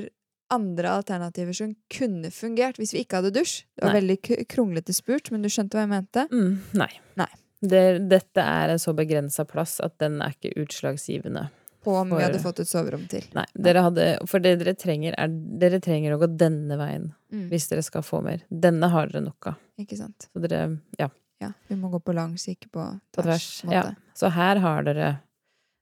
andre 0.55 0.91
alternativer 1.01 1.55
som 1.57 1.73
kunne 1.91 2.31
fungert 2.31 2.79
hvis 2.79 2.93
vi 2.95 3.03
ikke 3.03 3.19
hadde 3.19 3.33
dusj? 3.35 3.65
Det 3.75 3.83
var 3.83 3.95
Nei. 3.95 4.01
veldig 4.01 4.45
kronglete 4.51 4.95
spurt, 4.95 5.31
men 5.33 5.43
du 5.43 5.51
skjønte 5.51 5.75
hva 5.75 5.85
jeg 5.85 5.91
mente? 5.91 6.27
Mm, 6.31 6.53
nei. 6.79 6.91
Nei. 7.19 7.31
Det, 7.61 8.09
dette 8.09 8.41
er 8.41 8.69
en 8.73 8.79
så 8.81 8.93
begrensa 8.93 9.45
plass 9.47 9.79
at 9.83 9.97
den 10.01 10.21
er 10.21 10.33
ikke 10.35 10.53
utslagsgivende. 10.65 11.47
På 11.85 11.99
om 12.01 12.09
vi 12.09 12.23
hadde 12.23 12.39
fått 12.41 12.59
et 12.63 12.67
soverom 12.67 13.03
til. 13.07 13.23
Nei, 13.37 13.45
dere 13.53 13.83
hadde, 13.85 14.05
For 14.27 14.39
det 14.41 14.55
dere 14.59 14.73
trenger, 14.73 15.13
er 15.21 15.27
Dere 15.29 15.77
trenger 15.79 16.15
å 16.15 16.19
gå 16.23 16.31
denne 16.37 16.77
veien 16.81 17.11
Mm. 17.35 17.49
hvis 17.49 17.67
dere 17.67 17.81
skal 17.83 18.01
få 18.01 18.21
mer. 18.23 18.41
Denne 18.49 18.87
har 18.89 19.07
dere 19.07 19.21
nok 19.25 19.47
av. 19.47 19.55
Ikke 19.79 19.97
sant? 19.97 20.27
Så 20.33 20.41
dere 20.41 20.79
Ja, 20.99 21.09
Ja, 21.41 21.51
vi 21.67 21.75
må 21.75 21.89
gå 21.91 21.99
på 22.01 22.13
langs, 22.15 22.47
ikke 22.47 22.69
på 22.71 22.85
på 23.13 23.21
tvers. 23.23 23.61
tvers. 23.61 23.63
måte. 23.65 23.73
Ja. 23.73 23.93
Så 24.15 24.31
her 24.31 24.59
har 24.59 24.83
dere 24.83 25.19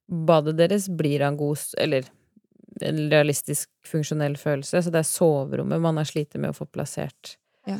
Badet 0.09 0.57
deres 0.57 0.89
blir 0.89 1.21
av 1.21 1.31
en 1.33 1.37
god 1.37 1.57
Eller 1.77 2.03
en 2.81 2.97
realistisk, 3.09 3.69
funksjonell 3.85 4.35
følelse. 4.35 4.81
Så 4.83 4.91
det 4.91 4.95
er 4.99 5.03
soverommet 5.07 5.79
man 5.79 5.95
har 5.97 6.05
slitt 6.05 6.33
med 6.35 6.49
å 6.49 6.57
få 6.57 6.65
plassert. 6.65 7.37
Ja. 7.67 7.77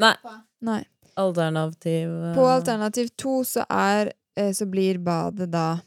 Nei. 0.00 0.14
Nei. 0.62 0.84
Alternativ 1.16 2.08
På 2.34 2.44
eh, 2.46 2.54
alternativ 2.54 3.08
to 3.16 3.40
så 3.44 3.64
er 3.70 4.12
eh, 4.36 4.52
Så 4.52 4.66
blir 4.70 4.98
badet 4.98 5.50
da 5.50 5.80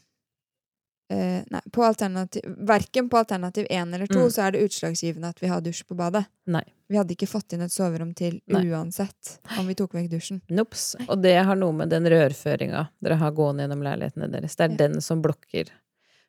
eh, 1.10 1.42
Nei, 1.50 1.60
på 1.72 1.84
alternativ 1.84 2.42
Verken 2.68 3.08
på 3.08 3.18
alternativ 3.18 3.66
én 3.70 3.94
eller 3.94 4.06
to 4.06 4.18
Mm. 4.24 4.30
så 4.30 4.42
er 4.46 4.52
det 4.52 4.62
utslagsgivende 4.68 5.28
at 5.28 5.42
vi 5.42 5.46
har 5.48 5.60
dusj 5.60 5.84
på 5.88 5.94
badet. 5.96 6.24
Nei. 6.46 6.62
Vi 6.88 6.96
hadde 6.96 7.14
ikke 7.16 7.26
fått 7.28 7.52
inn 7.52 7.62
et 7.64 7.72
soverom 7.72 8.14
til 8.14 8.40
Nei. 8.48 8.64
uansett 8.70 9.38
om 9.58 9.66
vi 9.66 9.74
tok 9.74 9.92
vekk 9.94 10.10
dusjen. 10.10 10.40
Nops. 10.50 10.94
Og 11.08 11.20
det 11.22 11.36
har 11.44 11.56
noe 11.56 11.72
med 11.72 11.90
den 11.90 12.04
rørføringa 12.04 12.88
dere 13.02 13.16
har 13.20 13.32
gående 13.32 13.64
gjennom 13.64 13.82
leilighetene 13.82 14.30
deres. 14.30 14.56
Det 14.56 14.64
er 14.64 14.70
Ja. 14.70 14.76
den 14.88 15.00
som 15.00 15.22
blokker. 15.22 15.68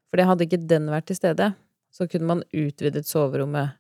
For 0.09 0.23
hadde 0.23 0.45
ikke 0.47 0.67
den 0.67 0.87
vært 0.87 1.05
til 1.07 1.15
stede, 1.15 1.55
så 1.91 2.07
kunne 2.09 2.25
man 2.25 2.43
utvidet 2.53 3.05
soverommet 3.05 3.73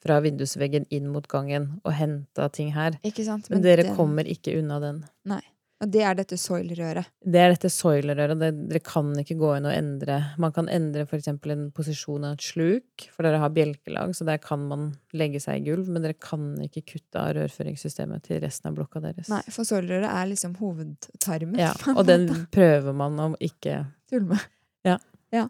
fra 0.00 0.20
vindusveggen 0.24 0.86
inn 0.90 1.08
mot 1.12 1.26
gangen 1.28 1.80
og 1.84 1.92
henta 1.92 2.48
ting 2.52 2.72
her. 2.72 2.98
Ikke 3.04 3.24
sant? 3.26 3.50
Men 3.50 3.62
dere 3.62 3.82
den- 3.84 3.96
kommer 3.96 4.24
ikke 4.24 4.58
unna 4.58 4.80
den. 4.80 5.04
Nei. 5.24 5.42
Og 5.82 5.88
det 5.90 6.02
er 6.04 6.12
dette 6.14 6.36
soil-røret. 6.36 7.06
Det 7.24 7.40
er 7.40 7.54
dette 7.54 7.70
soilrøret. 7.72 8.38
det- 8.38 8.68
Dere 8.68 8.80
kan 8.84 9.14
ikke 9.16 9.38
gå 9.40 9.56
inn 9.56 9.64
og 9.64 9.72
endre. 9.72 10.34
Man 10.36 10.52
kan 10.52 10.68
endre 10.68 11.06
for 11.08 11.16
eksempel 11.16 11.52
en 11.52 11.70
posisjon 11.70 12.22
av 12.22 12.32
et 12.34 12.40
sluk, 12.42 13.08
for 13.10 13.22
dere 13.22 13.38
har 13.38 13.48
bjelkelag, 13.48 14.10
så 14.14 14.26
der 14.26 14.36
kan 14.36 14.68
man 14.68 14.94
legge 15.14 15.40
seg 15.40 15.56
i 15.62 15.70
gulv, 15.70 15.88
men 15.88 16.02
dere 16.02 16.12
kan 16.20 16.58
ikke 16.60 16.84
kutte 16.84 17.16
av 17.16 17.32
rørføringssystemet 17.34 18.22
til 18.22 18.40
resten 18.42 18.66
av 18.68 18.74
blokka 18.76 19.00
deres. 19.00 19.30
Nei, 19.30 19.40
for 19.48 19.64
soil-røret 19.64 20.04
er 20.04 20.26
liksom 20.28 20.54
hovedtarmen. 20.58 21.56
Ja, 21.56 21.72
og 21.96 22.04
den 22.06 22.28
prøver 22.52 22.94
man 22.94 23.16
å 23.16 23.36
ikke 23.40 23.86
Tulle 24.10 24.26
med. 24.26 24.40
Ja. 24.84 24.98
ja. 25.32 25.48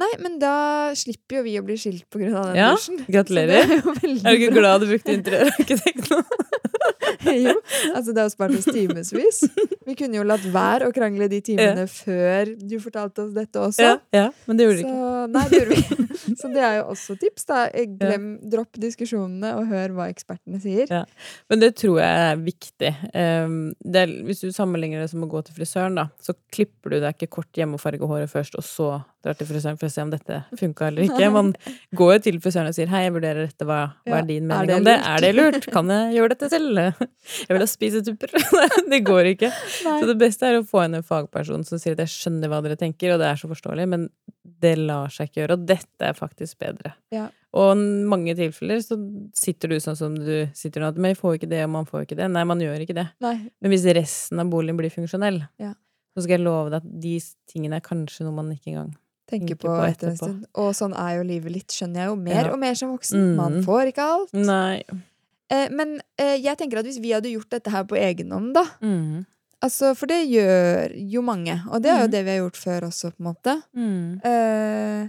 Nei, 0.00 0.10
men 0.18 0.40
da 0.42 0.54
slipper 0.98 1.38
jo 1.38 1.44
vi 1.46 1.54
å 1.60 1.64
bli 1.66 1.76
skilt 1.78 2.06
på 2.10 2.18
grunn 2.18 2.34
av 2.34 2.48
den 2.50 2.58
Ja, 2.58 2.72
dusjen. 2.74 2.98
Gratulerer. 3.06 3.62
er 3.62 3.76
Er 3.78 4.24
du 4.24 4.30
ikke 4.34 4.56
glad 4.56 4.82
du 4.82 4.88
brukte 4.90 5.14
interiørarkitekt 5.14 6.10
nå? 6.10 6.22
jo, 7.44 7.54
altså 7.94 8.12
det 8.12 8.22
har 8.24 8.30
spart 8.32 8.56
oss 8.58 8.66
timevis. 8.68 9.42
Vi 9.86 9.94
kunne 9.98 10.18
jo 10.18 10.24
latt 10.26 10.44
være 10.52 10.88
å 10.88 10.94
krangle 10.94 11.28
de 11.30 11.40
timene 11.44 11.86
før 11.90 12.50
du 12.58 12.74
fortalte 12.82 13.24
oss 13.24 13.32
dette 13.36 13.60
også. 13.60 13.86
Ja, 13.86 13.94
ja, 14.14 14.26
men 14.48 14.58
det 14.58 14.66
gjorde 14.66 14.80
vi 14.80 14.84
ikke. 14.88 15.22
nei, 15.34 15.44
det 15.52 15.60
gjorde 15.62 15.78
vi. 15.78 16.08
Så 16.40 16.50
det 16.50 16.62
er 16.64 16.76
jo 16.80 16.84
også 16.92 17.16
tips. 17.20 17.46
da. 17.48 17.62
Eh, 17.70 17.86
Glem, 18.00 18.28
Dropp 18.50 18.78
diskusjonene 18.80 19.54
og 19.58 19.68
hør 19.70 19.94
hva 19.96 20.08
ekspertene 20.12 20.60
sier. 20.62 20.88
Ja. 20.90 21.02
Men 21.52 21.62
det 21.62 21.74
tror 21.80 22.00
jeg 22.00 22.28
er 22.32 22.40
viktig. 22.42 22.92
Um, 23.14 23.58
det 23.84 24.04
er, 24.04 24.14
hvis 24.26 24.42
du 24.44 24.50
sammenligner 24.54 25.04
det 25.04 25.10
som 25.12 25.24
å 25.24 25.30
gå 25.30 25.42
til 25.46 25.56
frisøren, 25.56 25.98
da, 26.00 26.08
så 26.22 26.34
klipper 26.54 26.96
du 26.96 27.00
deg 27.00 27.14
ikke 27.16 27.30
kort 27.38 27.60
hjemme 27.60 27.78
og 27.78 27.84
farger 27.84 28.10
håret 28.10 28.32
først, 28.32 28.58
og 28.60 28.66
så 28.66 28.90
drar 29.24 29.36
til 29.38 29.48
frisøren 29.48 29.78
for 29.80 29.88
å 29.88 29.92
se 29.94 30.04
om 30.04 30.10
dette 30.12 30.40
funka 30.60 30.88
eller 30.90 31.06
ikke. 31.08 31.30
Man 31.32 31.52
går 31.96 32.12
jo 32.14 32.18
til 32.26 32.40
frisøren 32.44 32.68
og 32.70 32.76
sier 32.76 32.90
'hei, 32.92 33.04
jeg 33.06 33.14
vurderer 33.16 33.46
dette, 33.48 33.64
hva, 33.68 33.80
hva 34.06 34.20
er 34.20 34.28
din 34.28 34.50
er 34.52 34.66
det 34.68 34.76
om 34.76 34.84
det'? 34.84 34.98
Er 35.14 35.24
det 35.24 35.32
lurt? 35.34 35.66
Kan 35.72 35.88
jeg 35.88 36.14
gjøre 36.18 36.34
dette 36.36 36.50
selv? 36.52 36.82
Jeg 37.48 37.48
vil 37.56 37.62
ha 37.64 37.66
spisetupper. 37.66 38.30
Det 38.92 39.00
går 39.04 39.30
ikke. 39.32 39.48
Nei. 39.84 40.00
Så 40.00 40.06
det 40.06 40.18
beste 40.20 40.44
er 40.46 40.58
å 40.60 40.66
få 40.68 40.84
inn 40.84 40.94
en 40.98 41.02
fagperson 41.06 41.64
som 41.64 41.78
sier 41.80 41.96
at 41.96 42.04
'jeg 42.04 42.12
skjønner 42.12 42.48
hva 42.52 42.60
dere 42.62 42.76
tenker', 42.76 43.14
og 43.14 43.20
det 43.22 43.30
er 43.30 43.40
så 43.40 43.48
forståelig, 43.48 43.88
men 43.88 44.08
det 44.44 44.76
lar 44.78 45.08
seg 45.12 45.28
ikke 45.30 45.40
gjøre, 45.42 45.56
og 45.58 45.66
dette 45.66 46.04
er 46.04 46.12
faktisk 46.16 46.58
bedre. 46.60 46.94
Ja. 47.12 47.28
Og 47.54 47.76
i 47.78 48.04
mange 48.10 48.34
tilfeller 48.36 48.80
så 48.82 48.96
sitter 49.36 49.68
du 49.70 49.76
sånn 49.80 49.96
som 49.96 50.14
du 50.18 50.48
sitter 50.56 50.80
nå, 50.82 50.88
at 50.88 50.96
'men 50.96 51.14
jeg 51.14 51.18
får 51.20 51.38
ikke 51.38 51.48
det, 51.48 51.62
og 51.64 51.70
man 51.70 51.86
får 51.86 52.04
ikke 52.06 52.16
det'. 52.18 52.30
Nei, 52.30 52.44
man 52.44 52.60
gjør 52.60 52.80
ikke 52.84 52.94
det. 52.94 53.08
Nei. 53.20 53.50
Men 53.62 53.70
hvis 53.70 53.84
resten 53.94 54.40
av 54.40 54.50
boligen 54.50 54.76
blir 54.76 54.90
funksjonell, 54.90 55.46
Ja. 55.58 55.72
så 56.16 56.22
skal 56.22 56.38
jeg 56.38 56.44
love 56.44 56.70
deg 56.70 56.82
at 56.82 57.00
de 57.00 57.20
tingene 57.50 57.76
er 57.76 57.80
kanskje 57.80 58.24
noe 58.24 58.34
man 58.34 58.52
ikke 58.52 58.72
engang 58.74 58.94
Tenker 59.30 59.56
på 59.56 59.68
på 59.72 59.84
etter 59.88 60.08
en 60.10 60.16
stund. 60.16 60.44
Og 60.54 60.74
sånn 60.76 60.92
er 60.98 61.16
jo 61.16 61.22
livet 61.24 61.52
litt, 61.52 61.68
skjønner 61.72 62.02
jeg 62.02 62.08
jo. 62.10 62.16
Mer 62.16 62.44
Ja. 62.44 62.52
og 62.52 62.58
mer 62.58 62.74
som 62.74 62.90
voksen. 62.96 63.36
Man 63.36 63.52
Mhm. 63.60 63.64
får 63.64 63.92
ikke 63.92 64.04
alt. 64.04 64.34
Eh, 65.50 65.68
men 65.70 66.00
eh, 66.18 66.36
jeg 66.40 66.56
tenker 66.58 66.78
at 66.78 66.84
hvis 66.86 67.00
vi 67.00 67.10
hadde 67.12 67.32
gjort 67.32 67.50
dette 67.50 67.70
her 67.70 67.84
på 67.84 67.96
egen 67.96 68.30
hånd, 68.30 68.54
da 68.54 68.64
Mm. 68.82 69.26
Altså, 69.62 69.94
for 69.96 70.04
det 70.06 70.28
gjør 70.28 70.92
jo 71.10 71.22
mange, 71.22 71.62
og 71.70 71.80
det 71.80 71.90
er 71.90 72.00
jo 72.00 72.06
Mhm. 72.06 72.10
det 72.10 72.24
vi 72.24 72.30
har 72.36 72.42
gjort 72.50 72.56
før 72.56 72.80
også, 72.90 73.12
på 73.12 73.20
en 73.20 73.34
måte. 73.34 73.62
Mm. 73.74 74.20
Eh, 74.24 75.08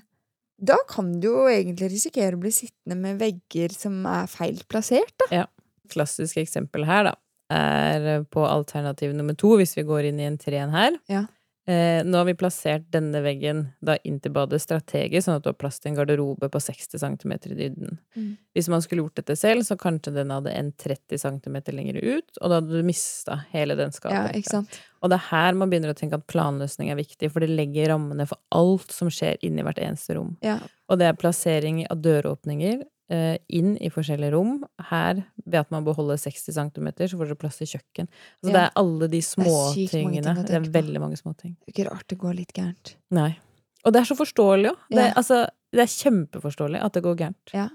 da 0.63 0.77
kan 0.87 1.19
du 1.19 1.27
jo 1.27 1.47
egentlig 1.47 1.91
risikere 1.91 2.33
å 2.35 2.39
bli 2.39 2.51
sittende 2.51 2.95
med 2.95 3.19
vegger 3.19 3.71
som 3.75 4.05
er 4.05 4.27
feil 4.27 4.61
plassert, 4.69 5.11
da. 5.29 5.45
Klassisk 5.89 6.37
eksempel 6.37 6.85
her, 6.85 7.03
da, 7.03 7.13
er 7.51 8.23
på 8.23 8.47
alternativ 8.47 9.13
nummer 9.13 9.35
to, 9.35 9.57
hvis 9.57 9.75
vi 9.75 9.83
går 9.83 10.05
inn 10.05 10.19
i 10.21 10.23
en 10.23 10.37
tren 10.37 10.71
her. 10.71 10.91
Ja. 11.09 11.25
Eh, 11.67 12.05
nå 12.05 12.17
har 12.17 12.25
vi 12.27 12.35
plassert 12.37 12.83
denne 12.93 13.23
veggen 13.25 13.63
da 13.81 13.95
inn 14.05 14.19
til 14.21 14.33
badet 14.35 14.59
strategisk, 14.61 15.25
sånn 15.25 15.39
at 15.39 15.45
du 15.45 15.49
har 15.49 15.57
plass 15.57 15.79
til 15.81 15.91
en 15.91 15.97
garderobe 15.97 16.49
på 16.53 16.61
60 16.61 17.01
cm 17.01 17.31
i 17.33 17.57
dybden. 17.57 17.95
Mm. 18.13 18.27
Hvis 18.53 18.69
man 18.69 18.83
skulle 18.85 19.01
gjort 19.01 19.17
dette 19.17 19.37
selv, 19.39 19.65
så 19.65 19.77
kanskje 19.81 20.13
den 20.13 20.33
hadde 20.33 20.53
en 20.53 20.69
30 20.77 21.17
cm 21.23 21.57
lenger 21.73 21.97
ut, 22.03 22.37
og 22.37 22.51
da 22.51 22.59
hadde 22.59 22.69
du 22.69 22.85
mista 22.85 23.39
hele 23.55 23.77
den 23.79 23.95
Ja, 24.05 24.27
ikke 24.29 24.59
sant? 24.59 24.77
Og 25.01 25.09
det 25.09 25.17
er 25.17 25.29
her 25.31 25.57
man 25.57 25.71
begynner 25.73 25.93
å 25.93 25.97
tenke 25.97 26.19
at 26.19 26.27
planløsning 26.29 26.91
er 26.93 27.01
viktig, 27.01 27.31
for 27.33 27.41
det 27.41 27.49
legger 27.49 27.95
rammene 27.95 28.29
for 28.29 28.37
alt 28.53 28.93
som 28.93 29.09
skjer 29.09 29.41
inni 29.41 29.65
hvert 29.65 29.81
eneste 29.81 30.19
rom. 30.19 30.35
Ja. 30.45 30.59
Og 30.89 31.01
det 31.01 31.09
er 31.09 31.17
plassering 31.17 31.81
av 31.89 31.97
døråpninger 32.05 32.83
inn 33.09 33.75
i 33.77 33.89
forskjellige 33.93 34.31
rom. 34.33 34.63
Her, 34.89 35.19
ved 35.45 35.59
at 35.59 35.69
man 35.71 35.85
beholder 35.85 36.17
60 36.17 36.47
cm, 36.55 36.87
så 37.05 37.17
får 37.19 37.27
dere 37.29 37.37
plass 37.37 37.57
til 37.61 37.67
kjøkken. 37.75 38.07
Altså 38.09 38.49
Ja. 38.49 38.53
det 38.53 38.61
er 38.63 38.71
alle 38.81 39.07
de 39.11 39.21
småtingene. 39.21 40.35
Det, 40.35 40.45
Det 40.47 40.55
er 40.55 40.69
veldig 40.71 40.99
mange 41.03 41.17
småting. 41.17 41.55
Det 41.65 41.67
er 41.69 41.73
ikke 41.75 41.91
rart 41.91 42.07
det 42.07 42.17
går 42.17 42.33
litt 42.35 42.53
gærent. 42.53 42.95
Nei. 43.11 43.37
Og 43.85 43.93
det 43.93 44.01
er 44.01 44.05
så 44.09 44.15
forståelig 44.17 44.71
òg. 44.71 44.77
Det, 44.89 45.13
altså, 45.15 45.47
det 45.71 45.81
er 45.85 45.91
kjempeforståelig 45.93 46.81
at 46.81 46.93
det 46.93 47.03
går 47.03 47.15
gærent. 47.15 47.53
Ja. 47.53 47.69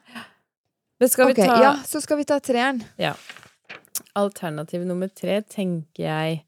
Skal 1.07 1.29
vi 1.31 1.35
ta 1.35 1.61
ja, 1.63 1.75
så 1.87 2.01
skal 2.03 2.19
vi 2.19 2.25
ta 2.25 2.39
treeren. 2.41 2.83
Alternativ 4.17 4.83
nummer 4.85 5.09
tre 5.15 5.41
tenker 5.43 6.03
jeg 6.05 6.43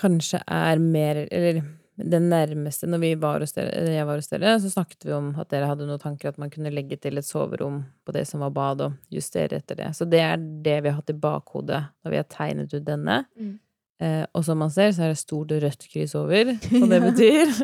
kanskje 0.00 0.40
er 0.48 0.78
mer 0.78 1.26
Eller 1.30 1.62
det 1.96 2.18
nærmeste 2.20 2.88
Når 2.90 3.00
vi 3.00 3.10
var 3.20 3.40
dere, 3.40 3.84
jeg 3.94 4.06
var 4.06 4.20
hos 4.20 4.28
dere, 4.28 4.56
så 4.60 4.70
snakket 4.72 5.06
vi 5.08 5.14
om 5.16 5.30
at 5.40 5.48
dere 5.52 5.68
hadde 5.70 5.86
noen 5.88 6.00
tanker 6.02 6.28
at 6.28 6.40
man 6.40 6.50
kunne 6.52 6.72
legge 6.72 6.98
til 7.00 7.16
et 7.16 7.26
soverom 7.26 7.82
på 8.04 8.12
det 8.12 8.26
som 8.28 8.42
var 8.44 8.52
bad, 8.56 8.82
og 8.84 8.98
justere 9.12 9.60
etter 9.60 9.78
det. 9.80 9.92
Så 9.96 10.04
det 10.08 10.20
er 10.20 10.36
det 10.36 10.80
vi 10.84 10.90
har 10.90 10.98
hatt 10.98 11.14
i 11.14 11.16
bakhodet 11.16 11.80
når 12.04 12.12
vi 12.12 12.20
har 12.20 12.28
tegnet 12.28 12.74
ut 12.74 12.84
denne. 12.84 13.22
Mm. 13.40 13.54
Eh, 13.96 14.24
og 14.36 14.44
som 14.44 14.60
man 14.60 14.72
ser, 14.72 14.90
så 14.92 15.06
er 15.06 15.14
det 15.14 15.20
stort 15.22 15.54
rødt 15.56 15.86
kryss 15.88 16.12
over, 16.20 16.50
og 16.82 16.86
det 16.90 16.98
betyr 17.06 17.54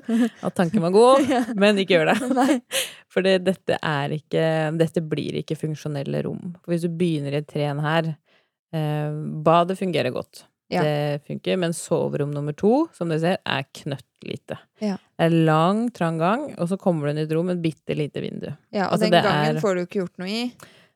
at 0.49 0.57
tanken 0.57 0.81
var 0.85 0.95
god, 0.95 1.29
men 1.61 1.81
ikke 1.83 1.99
gjør 1.99 2.15
det. 2.15 2.61
For 3.13 3.27
dette 3.29 3.77
er 3.77 4.15
ikke 4.17 4.45
Dette 4.81 5.03
blir 5.05 5.43
ikke 5.43 5.59
funksjonelle 5.61 6.23
rom. 6.25 6.55
For 6.63 6.73
hvis 6.73 6.87
du 6.87 6.95
begynner 6.97 7.37
i 7.37 7.43
et 7.43 7.51
tren 7.51 7.83
her 7.85 8.15
eh, 8.73 9.13
Badet 9.45 9.77
fungerer 9.77 10.15
godt. 10.15 10.47
Ja. 10.73 10.83
Det 10.83 11.23
funker, 11.29 11.59
men 11.61 11.75
soverom 11.77 12.31
nummer 12.33 12.55
to, 12.57 12.89
som 12.97 13.11
dere 13.13 13.21
ser, 13.21 13.39
er 13.45 13.65
knøttlite. 13.77 14.57
Ja. 14.81 14.97
Det 15.19 15.27
er 15.29 15.35
lang, 15.47 15.87
trang 15.95 16.19
gang, 16.19 16.47
og 16.59 16.69
så 16.71 16.79
kommer 16.81 17.07
du 17.07 17.13
inn 17.13 17.19
i 17.23 17.27
et 17.29 17.35
rom 17.37 17.47
med 17.51 17.59
et 17.61 17.65
bitte 17.67 17.97
lite 17.99 18.23
vindu. 18.25 18.49
Ja, 18.73 18.87
og 18.89 18.95
Altså, 18.97 19.05
den 19.11 19.11
det 19.19 19.23
gangen 19.27 19.57
er- 19.57 19.61
får 19.61 19.75
du 19.77 19.83
ikke 19.87 20.01
gjort 20.03 20.19
noe 20.23 20.29
i. 20.33 20.45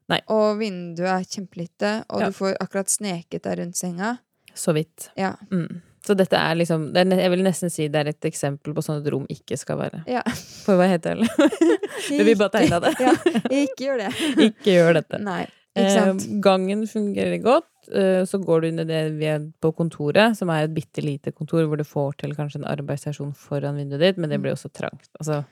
Nei. 0.08 0.20
Og 0.30 0.58
vinduet 0.60 1.10
er 1.10 1.24
kjempelite, 1.26 1.90
og 2.08 2.20
Ja. 2.22 2.26
du 2.30 2.32
får 2.32 2.56
akkurat 2.62 2.88
sneket 2.88 3.42
deg 3.42 3.58
rundt 3.58 3.76
senga. 3.76 4.18
Så 4.54 4.72
vidt. 4.72 5.10
Ja. 5.18 5.34
Mm. 5.50 5.82
Så 6.06 6.14
dette 6.16 6.38
er 6.38 6.54
liksom 6.54 6.92
det 6.94 7.02
er, 7.02 7.16
Jeg 7.18 7.30
vil 7.32 7.42
nesten 7.42 7.68
si 7.70 7.88
det 7.88 7.98
er 8.06 8.08
et 8.12 8.20
eksempel 8.28 8.72
på 8.72 8.78
sånn 8.80 9.00
et 9.04 9.12
rom 9.12 9.26
ikke 9.28 9.58
skal 9.58 9.76
være. 9.76 10.04
Ja. 10.06 10.22
For 10.64 10.76
å 10.76 10.78
være 10.78 10.92
helt 10.94 11.06
ærlig. 11.10 11.28
Men 12.16 12.24
vi 12.26 12.34
bare 12.38 12.50
tegne 12.54 12.80
det. 12.80 12.92
ja, 13.00 13.12
ikke 13.50 13.84
gjør 13.88 13.98
det. 14.04 14.12
Ikke 14.46 14.70
gjør 14.78 14.94
dette. 15.00 15.18
Nei, 15.20 15.42
ikke 15.76 15.90
sant. 15.92 16.22
Eh, 16.22 16.38
gangen 16.40 16.86
fungerer 16.86 17.42
godt. 17.42 17.66
Eh, 17.88 18.24
så 18.24 18.38
går 18.42 18.60
du 18.60 18.68
inn 18.68 18.82
i 18.82 18.88
det 18.88 19.02
vi 19.18 19.28
er 19.30 19.44
på 19.62 19.72
kontoret, 19.76 20.36
som 20.38 20.50
er 20.52 20.66
et 20.66 20.74
bitte 20.74 21.04
lite 21.04 21.32
kontor 21.34 21.66
hvor 21.66 21.80
du 21.80 21.84
får 21.86 22.18
til 22.22 22.34
kanskje 22.36 22.62
en 22.62 22.68
arbeidsstasjon 22.70 23.34
foran 23.38 23.78
vinduet 23.80 24.02
ditt, 24.02 24.20
men 24.20 24.32
det 24.32 24.40
blir 24.42 24.56
også 24.56 24.72
trangt. 24.74 25.08
Altså, 25.20 25.42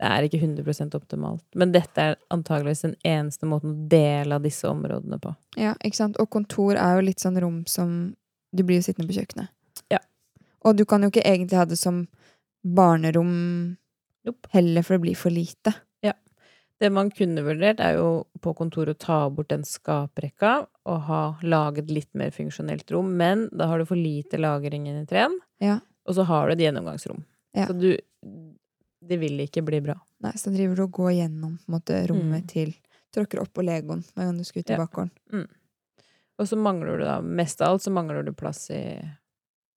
det 0.00 0.10
er 0.10 0.26
ikke 0.26 0.40
100 0.42 0.96
optimalt. 0.98 1.44
Men 1.54 1.72
dette 1.74 2.02
er 2.02 2.18
antageligvis 2.34 2.84
den 2.86 2.96
eneste 3.06 3.46
måten 3.46 3.72
å 3.72 3.88
dele 3.90 4.38
av 4.38 4.46
disse 4.46 4.66
områdene 4.68 5.20
på. 5.22 5.34
Ja, 5.60 5.76
ikke 5.86 6.00
sant. 6.00 6.18
Og 6.22 6.30
kontor 6.34 6.74
er 6.74 6.98
jo 6.98 7.06
litt 7.06 7.22
sånn 7.22 7.40
rom 7.40 7.64
som 7.70 8.14
Du 8.54 8.62
blir 8.62 8.78
jo 8.78 8.84
sittende 8.86 9.08
på 9.10 9.16
kjøkkenet. 9.16 9.50
Ja. 9.90 9.98
Og 10.62 10.76
du 10.78 10.84
kan 10.86 11.02
jo 11.02 11.08
ikke 11.10 11.24
egentlig 11.26 11.58
ha 11.58 11.64
det 11.66 11.74
som 11.74 12.04
barnerom 12.62 13.32
Nope. 14.24 14.46
heller, 14.52 14.82
for 14.86 14.94
det 14.94 15.02
blir 15.02 15.16
for 15.18 15.34
lite. 15.34 15.72
Det 16.80 16.90
man 16.92 17.10
kunne 17.10 17.42
vurdert, 17.46 17.78
er 17.80 17.94
jo 17.96 18.26
på 18.42 18.52
kontoret 18.58 18.96
å 18.96 18.98
ta 18.98 19.18
bort 19.30 19.48
den 19.48 19.62
skaprekka 19.62 20.66
og 20.90 21.00
ha 21.06 21.20
laget 21.42 21.88
litt 21.90 22.10
mer 22.14 22.30
funksjonelt 22.34 22.90
rom, 22.90 23.16
men 23.16 23.48
da 23.52 23.68
har 23.70 23.78
du 23.78 23.84
for 23.86 23.96
lite 23.96 24.36
lagring 24.42 24.88
inni 24.90 25.02
i 25.02 25.06
tren, 25.06 25.38
Ja. 25.60 25.78
og 26.06 26.14
så 26.14 26.24
har 26.24 26.48
du 26.48 26.52
et 26.54 26.58
gjennomgangsrom. 26.66 27.24
Ja. 27.54 27.66
Så 27.66 27.78
du 27.78 27.96
Det 29.06 29.18
vil 29.20 29.36
ikke 29.38 29.62
bli 29.62 29.80
bra. 29.84 29.94
Nei, 30.22 30.32
så 30.32 30.48
driver 30.50 30.76
du 30.76 30.82
og 30.84 30.92
går 30.92 31.10
gjennom 31.12 31.58
måte, 31.68 32.06
rommet 32.08 32.44
Mm. 32.44 32.48
til 32.48 32.74
Tråkker 33.12 33.38
opp 33.42 33.52
på 33.52 33.62
legoen 33.62 34.02
hver 34.14 34.24
gang 34.24 34.38
du 34.38 34.44
skal 34.44 34.60
ut 34.60 34.70
i 34.70 34.72
Ja. 34.72 34.78
bakgården. 34.86 35.10
Og 36.38 36.46
så 36.48 36.56
mangler 36.56 36.98
du 36.98 37.04
da, 37.04 37.20
mest 37.20 37.60
av 37.60 37.68
alt, 37.74 37.82
så 37.82 37.92
mangler 37.92 38.24
du 38.24 38.32
plass 38.32 38.70
i 38.70 38.98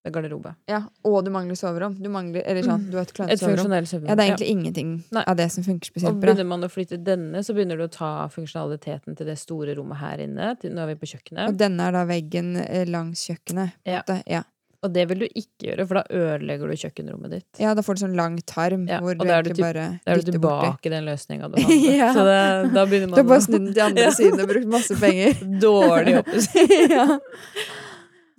ved 0.06 0.14
garderobe. 0.14 0.56
Ja, 0.70 0.84
og 1.04 1.26
du 1.26 1.32
mangler 1.32 1.56
soverom. 1.60 1.96
Du 2.02 2.10
mangler, 2.10 2.44
eller 2.46 2.62
sånn, 2.64 2.86
Mm. 2.86 2.92
du 2.92 2.98
har 2.98 3.04
et 3.04 3.10
Et 3.10 3.16
klønete 3.18 3.40
soverom. 3.40 4.08
Ja, 4.08 4.16
det 4.16 4.24
er 4.24 4.36
egentlig 4.36 4.50
ingenting 4.50 5.04
Nei. 5.12 5.24
av 5.28 5.36
det 5.38 5.52
som 5.52 5.64
funker 5.64 5.90
Og 5.90 5.94
spesielt 6.02 6.20
bra. 6.22 6.34
begynner 6.34 6.46
man 6.46 6.62
å 6.62 6.70
flytte 6.72 7.04
denne, 7.04 7.44
så 7.44 7.54
begynner 7.56 7.78
du 7.78 7.88
å 7.88 7.92
ta 7.92 8.28
funksjonaliteten 8.28 9.18
til 9.18 9.26
det 9.26 9.38
store 9.38 9.76
rommet 9.76 9.98
her 9.98 10.18
inne. 10.20 10.58
Til, 10.60 10.72
nå 10.72 10.80
er 10.84 10.96
vi 10.96 10.96
på 10.96 11.10
kjøkkenet. 11.18 11.50
Og 11.50 11.58
denne 11.58 11.80
er 11.88 11.92
da 11.92 12.06
veggen 12.06 12.56
eh, 12.58 12.86
langs 12.86 13.26
kjøkkenet. 13.28 13.74
Ja. 13.86 14.02
Ja. 14.28 14.44
Og 14.84 14.94
det 14.94 15.08
vil 15.10 15.18
du 15.20 15.26
ikke 15.36 15.74
gjøre, 15.74 15.88
for 15.88 15.96
da 15.96 16.04
ødelegger 16.14 16.70
du 16.70 16.76
kjøkkenrommet 16.78 17.30
ditt. 17.32 17.46
ja, 17.60 17.74
da 17.74 17.82
får 17.82 17.96
du 17.98 18.06
sånn 18.06 18.16
lang 18.16 18.38
tarm 18.46 18.88
Ja, 18.88 19.00
hvor 19.02 19.12
og 19.12 19.18
du 19.18 19.26
egentlig 19.26 19.56
typ- 19.58 19.74
bare 19.74 20.00
Da 20.06 20.12
er 20.14 20.22
du 20.22 20.32
tilbake 20.32 20.86
i 20.86 20.90
den 20.90 21.04
løsninga 21.06 21.50
du 21.52 21.60
hadde. 21.62 21.98
Ja. 21.98 22.14
Så 22.14 22.24
det, 22.24 22.74
da 22.76 22.86
begynner 22.86 23.10
man 23.10 23.18
Du 23.18 23.24
har 23.24 23.24
bare 23.24 23.42
snudd 23.42 23.66
den 23.66 23.74
til 23.74 23.82
andre 23.82 24.04
Ja. 24.08 24.12
siden 24.12 24.40
og 24.40 24.48
brukt 24.48 24.68
masse 24.68 24.96
penger. 25.02 25.34
Dårlig 25.60 26.18
oppussing. 26.22 26.90
ja. 26.92 27.18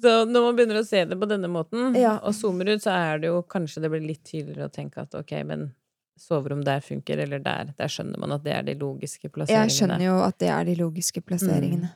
Så 0.03 0.13
når 0.29 0.45
man 0.45 0.57
begynner 0.59 0.79
å 0.81 0.87
se 0.87 1.03
det 1.11 1.17
på 1.19 1.27
denne 1.27 1.51
måten, 1.51 1.97
Ja. 1.99 2.19
og 2.23 2.35
zoomer 2.37 2.69
ut, 2.71 2.83
så 2.85 2.93
er 2.95 3.19
det 3.19 3.33
jo 3.33 3.43
kanskje 3.43 3.83
det 3.83 3.91
blir 3.91 4.07
litt 4.07 4.23
tydeligere 4.25 4.69
å 4.69 4.75
tenke 4.75 5.03
at 5.03 5.15
ok, 5.19 5.33
men 5.45 5.73
soverom 6.19 6.63
der 6.67 6.81
funker, 6.81 7.19
eller 7.19 7.43
der. 7.43 7.73
Der 7.79 7.91
skjønner 7.91 8.19
man 8.19 8.33
at 8.35 8.45
det 8.45 8.53
er 8.55 8.63
de 8.63 8.75
logiske 8.79 9.31
plasseringene. 9.31 9.67
Jeg 9.67 9.77
skjønner 9.77 10.05
jo 10.05 10.19
at 10.23 10.39
det 10.39 10.49
er 10.55 10.65
de 10.65 10.77
logiske 10.79 11.23
plasseringene. 11.23 11.91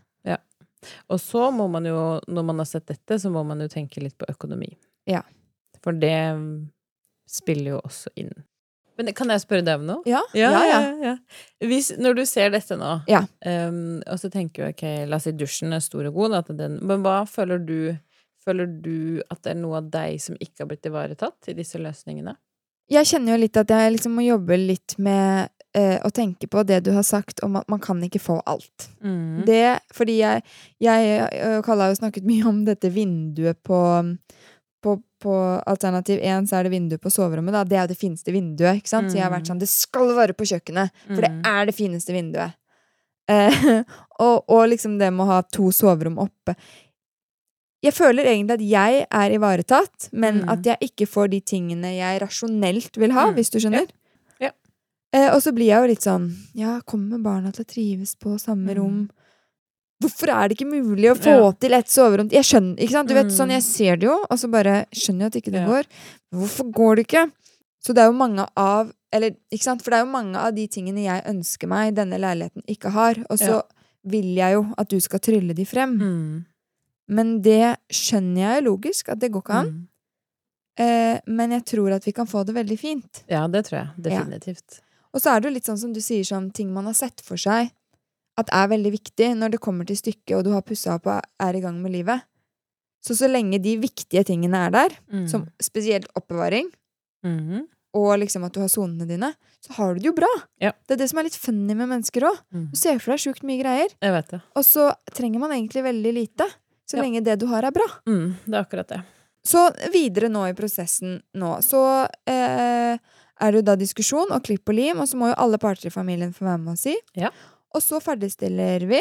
Og 1.12 1.21
så 1.21 1.49
må 1.55 1.69
man 1.71 1.87
jo, 1.87 1.99
når 2.27 2.47
man 2.49 2.62
har 2.62 2.69
sett 2.69 2.88
dette, 2.91 3.19
så 3.21 3.31
må 3.33 3.45
man 3.47 3.62
jo 3.62 3.71
tenke 3.71 4.03
litt 4.03 4.17
på 4.19 4.29
økonomi. 4.31 4.73
Ja. 5.09 5.23
For 5.83 5.95
det 5.97 6.15
mm, 6.38 6.71
spiller 7.31 7.77
jo 7.77 7.81
også 7.83 8.12
inn. 8.19 8.33
Men 9.03 9.15
kan 9.19 9.33
jeg 9.35 9.43
spørre 9.43 9.65
deg 9.67 9.81
om 9.81 9.87
noe? 9.88 10.03
Ja, 10.07 10.21
ja, 10.37 10.53
ja. 10.69 10.81
ja. 11.03 11.12
Hvis, 11.67 11.91
når 11.99 12.21
du 12.21 12.23
ser 12.29 12.53
dette 12.55 12.77
nå, 12.79 12.93
Ja. 13.11 13.25
ehm, 13.45 14.01
og 14.07 14.21
så 14.23 14.31
tenker 14.31 14.62
du 14.62 14.69
ok, 14.71 14.85
la 15.11 15.19
oss 15.19 15.27
si 15.27 15.33
dusjen 15.35 15.75
er 15.75 15.83
stor 15.83 16.07
og 16.07 16.15
god, 16.15 16.38
at 16.43 16.53
den, 16.59 16.79
men 16.87 17.03
hva 17.05 17.23
føler 17.29 17.59
du 17.67 17.77
Føler 18.43 18.67
du 18.67 19.21
at 19.31 19.38
det 19.45 19.53
er 19.53 19.59
noe 19.61 19.77
av 19.79 19.85
deg 19.93 20.17
som 20.19 20.35
ikke 20.35 20.65
har 20.65 20.69
blitt 20.73 20.87
ivaretatt 20.88 21.47
i 21.53 21.55
disse 21.55 21.79
løsningene? 21.79 22.33
Jeg 22.91 23.07
kjenner 23.07 23.37
jo 23.37 23.43
litt 23.45 23.59
at 23.61 23.71
jeg 23.71 23.93
liksom 23.95 24.17
må 24.19 24.25
jobbe 24.27 24.57
litt 24.59 24.97
med 24.99 25.47
eh, 25.79 26.01
å 26.03 26.11
tenke 26.11 26.49
på 26.51 26.65
det 26.67 26.81
du 26.83 26.91
har 26.97 27.07
sagt 27.07 27.38
om 27.47 27.55
at 27.61 27.71
man 27.71 27.79
kan 27.79 28.03
ikke 28.03 28.19
få 28.19 28.41
alt. 28.51 28.88
Mm. 28.99 29.45
Det, 29.47 29.61
fordi 29.95 30.19
jeg, 30.19 30.43
jeg 30.83 31.23
og 31.53 31.62
Kalle 31.69 31.87
har 31.87 31.95
jo 31.95 32.01
snakket 32.03 32.27
mye 32.27 32.49
om 32.51 32.65
dette 32.67 32.91
vinduet 32.91 33.62
på 33.62 33.79
på, 34.83 34.97
på 35.23 35.35
alternativ 35.66 36.18
1 36.23 36.49
så 36.51 36.57
er 36.59 36.64
det 36.64 36.73
vinduet 36.73 37.01
på 37.01 37.11
soverommet. 37.11 37.53
da 37.53 37.64
Det 37.64 37.77
er 37.79 37.87
jo 37.87 37.92
det 37.95 37.99
fineste 38.01 38.33
vinduet. 38.35 38.77
ikke 38.83 38.88
sant? 38.88 39.11
Så 39.11 39.14
jeg 39.16 39.23
har 39.23 39.31
vært 39.31 39.47
Mm. 39.47 39.51
sånn 39.55 39.59
Det 39.61 39.68
skal 39.68 40.09
være 40.16 40.35
på 40.35 40.45
kjøkkenet! 40.45 40.90
For 41.07 41.21
det 41.23 41.31
Mm. 41.31 41.42
er 41.47 41.66
det 41.66 41.75
fineste 41.77 42.12
vinduet. 42.12 42.55
Eh, 43.29 43.51
og, 44.21 44.45
og 44.49 44.68
liksom 44.68 44.99
det 44.99 45.12
med 45.12 45.25
å 45.25 45.31
ha 45.31 45.42
to 45.42 45.71
soverom 45.71 46.18
oppe. 46.18 46.57
Jeg 47.83 47.95
føler 47.95 48.25
egentlig 48.31 48.55
at 48.55 48.61
jeg 48.61 49.07
er 49.11 49.31
ivaretatt, 49.38 50.09
men 50.12 50.42
Mm. 50.42 50.49
at 50.53 50.62
jeg 50.64 50.79
ikke 50.90 51.07
får 51.09 51.31
de 51.31 51.40
tingene 51.40 51.97
jeg 51.97 52.21
rasjonelt 52.23 52.97
vil 52.97 53.11
ha, 53.12 53.27
Mm. 53.31 53.35
hvis 53.35 53.51
du 53.51 53.59
skjønner. 53.59 53.88
Ja. 54.40 54.51
Ja. 54.51 54.51
Eh, 55.12 55.35
og 55.35 55.42
så 55.42 55.53
blir 55.53 55.66
jeg 55.66 55.81
jo 55.83 55.88
litt 55.88 56.01
sånn 56.03 56.35
Ja, 56.55 56.81
kommer 56.81 57.21
barna 57.23 57.53
til 57.53 57.64
å 57.64 57.68
trives 57.68 58.14
på 58.16 58.38
samme 58.40 58.71
Mm. 58.75 58.77
rom? 58.77 59.11
Hvorfor 60.03 60.33
er 60.35 60.49
det 60.49 60.57
ikke 60.59 60.69
mulig 60.71 61.11
å 61.12 61.17
få 61.19 61.35
Ja. 61.38 61.51
til 61.53 61.75
et 61.79 61.87
soverom? 61.93 62.31
Jeg 62.33 62.45
skjønner, 62.49 62.77
ikke 62.83 62.91
sant? 62.97 63.09
Du 63.09 63.15
vet, 63.15 63.27
sånn, 63.31 63.49
Mm. 63.49 63.57
jeg 63.57 63.62
ser 63.62 63.97
det 63.97 64.09
jo, 64.09 64.17
og 64.31 64.38
så 64.38 64.51
bare 64.51 64.87
skjønner 64.93 65.27
jeg 65.27 65.27
at 65.27 65.38
ikke 65.43 65.53
det 65.53 65.62
Ja. 65.62 65.67
går. 65.69 65.85
Hvorfor 66.35 66.73
går 66.73 66.97
det 66.97 67.07
ikke? 67.09 67.31
Så 67.85 67.95
det 67.95 67.99
er 67.99 68.07
jo 68.11 68.19
mange 68.19 68.47
av 68.57 68.93
Eller, 69.15 69.33
ikke 69.53 69.62
sant? 69.62 69.83
For 69.83 69.91
det 69.91 69.99
er 70.01 70.05
jo 70.07 70.11
mange 70.12 70.37
av 70.41 70.55
de 70.55 70.67
tingene 70.67 71.03
jeg 71.05 71.23
ønsker 71.29 71.69
meg 71.69 71.95
denne 71.95 72.17
leiligheten 72.19 72.62
ikke 72.67 72.91
har, 72.93 73.15
og 73.29 73.37
så 73.38 73.47
Ja. 73.61 73.62
vil 74.07 74.35
jeg 74.35 74.55
jo 74.55 74.73
at 74.79 74.88
du 74.88 74.99
skal 75.01 75.19
trylle 75.21 75.55
de 75.55 75.65
frem. 75.67 75.99
Mm. 76.01 76.45
Men 77.09 77.43
det 77.43 77.77
skjønner 77.91 78.37
jeg 78.38 78.65
jo 78.65 78.71
logisk, 78.71 79.11
at 79.11 79.19
det 79.19 79.31
går 79.31 79.43
ikke 79.43 79.55
an. 79.55 79.67
Mm. 79.67 79.88
Eh, 80.79 81.21
men 81.27 81.51
jeg 81.51 81.65
tror 81.67 81.93
at 81.93 82.05
vi 82.07 82.12
kan 82.12 82.27
få 82.27 82.47
det 82.47 82.55
veldig 82.55 82.79
fint. 82.79 83.23
Ja, 83.29 83.47
det 83.47 83.67
tror 83.67 83.79
jeg. 83.85 83.88
Definitivt. 84.01 84.81
Og 85.12 85.21
så 85.21 85.37
er 85.37 85.41
det 85.41 85.51
jo 85.51 85.55
litt 85.57 85.65
sånn 85.69 85.79
som 85.79 85.93
du 85.93 86.01
sier, 86.01 86.25
sånn 86.25 86.51
ting 86.55 86.73
man 86.73 86.85
har 86.87 86.95
sett 86.95 87.21
for 87.21 87.37
seg 87.37 87.71
at 88.38 88.49
er 88.53 88.68
veldig 88.68 88.92
viktig 88.92 89.35
når 89.37 89.51
det 89.53 89.61
kommer 89.61 89.87
til 89.87 89.97
stykket, 89.97 90.37
og 90.38 90.45
du 90.45 90.53
har 90.53 90.62
pussa 90.62 90.95
opp 90.97 91.07
og 91.07 91.23
er 91.40 91.55
i 91.59 91.61
gang 91.61 91.81
med 91.83 91.92
livet. 91.92 92.23
Så 93.05 93.16
så 93.18 93.29
lenge 93.29 93.59
de 93.62 93.77
viktige 93.83 94.23
tingene 94.25 94.66
er 94.66 94.71
der, 94.71 94.90
Mm. 95.12 95.29
som 95.29 95.49
spesielt 95.61 96.07
oppbevaring, 96.16 96.71
Mhm. 97.25 97.66
og 97.95 98.18
liksom 98.18 98.45
at 98.45 98.53
du 98.53 98.61
har 98.61 98.68
sonene 98.68 99.07
dine, 99.07 99.35
så 99.61 99.73
har 99.75 99.95
du 99.95 100.01
det 100.01 100.07
jo 100.07 100.12
bra. 100.12 100.29
Ja. 100.61 100.73
Det 100.88 100.95
er 100.95 100.97
det 101.03 101.11
som 101.11 101.18
er 101.18 101.25
litt 101.25 101.35
funny 101.37 101.75
med 101.75 101.88
mennesker 101.88 102.23
òg. 102.23 102.38
Mm. 102.55 102.71
Du 102.71 102.77
ser 102.77 102.99
for 102.99 103.12
deg 103.12 103.18
sjukt 103.21 103.42
mye 103.45 103.61
greier, 103.62 103.88
Jeg 104.01 104.12
vet 104.12 104.29
det. 104.29 104.40
og 104.57 104.62
så 104.64 104.95
trenger 105.12 105.38
man 105.40 105.51
egentlig 105.51 105.83
veldig 105.85 106.14
lite. 106.14 106.47
Så 106.88 106.97
Ja. 106.97 107.03
lenge 107.03 107.23
det 107.25 107.38
du 107.38 107.47
har, 107.47 107.64
er 107.64 107.71
bra. 107.71 107.87
Mm. 108.07 108.37
Det 108.47 108.55
er 108.55 108.64
akkurat 108.64 108.88
det. 108.88 109.03
Så 109.45 109.71
videre 109.92 110.29
nå 110.31 110.49
i 110.49 110.53
prosessen 110.55 111.21
nå, 111.35 111.59
så 111.62 112.09
eh, 112.27 112.97
er 113.40 113.51
det 113.51 113.55
jo 113.55 113.62
da 113.62 113.75
diskusjon 113.77 114.31
og 114.31 114.42
klipp 114.45 114.68
og 114.68 114.75
lim, 114.75 115.01
og 115.01 115.07
så 115.09 115.16
må 115.16 115.29
jo 115.29 115.35
alle 115.37 115.59
parter 115.59 115.87
i 115.87 115.90
familien 115.90 116.33
få 116.33 116.45
være 116.47 116.61
med 116.61 116.73
og 116.73 116.79
si. 116.79 116.97
Ja. 117.16 117.31
Og 117.75 117.83
så 117.85 118.01
ferdigstiller 118.05 118.87
vi, 118.91 119.01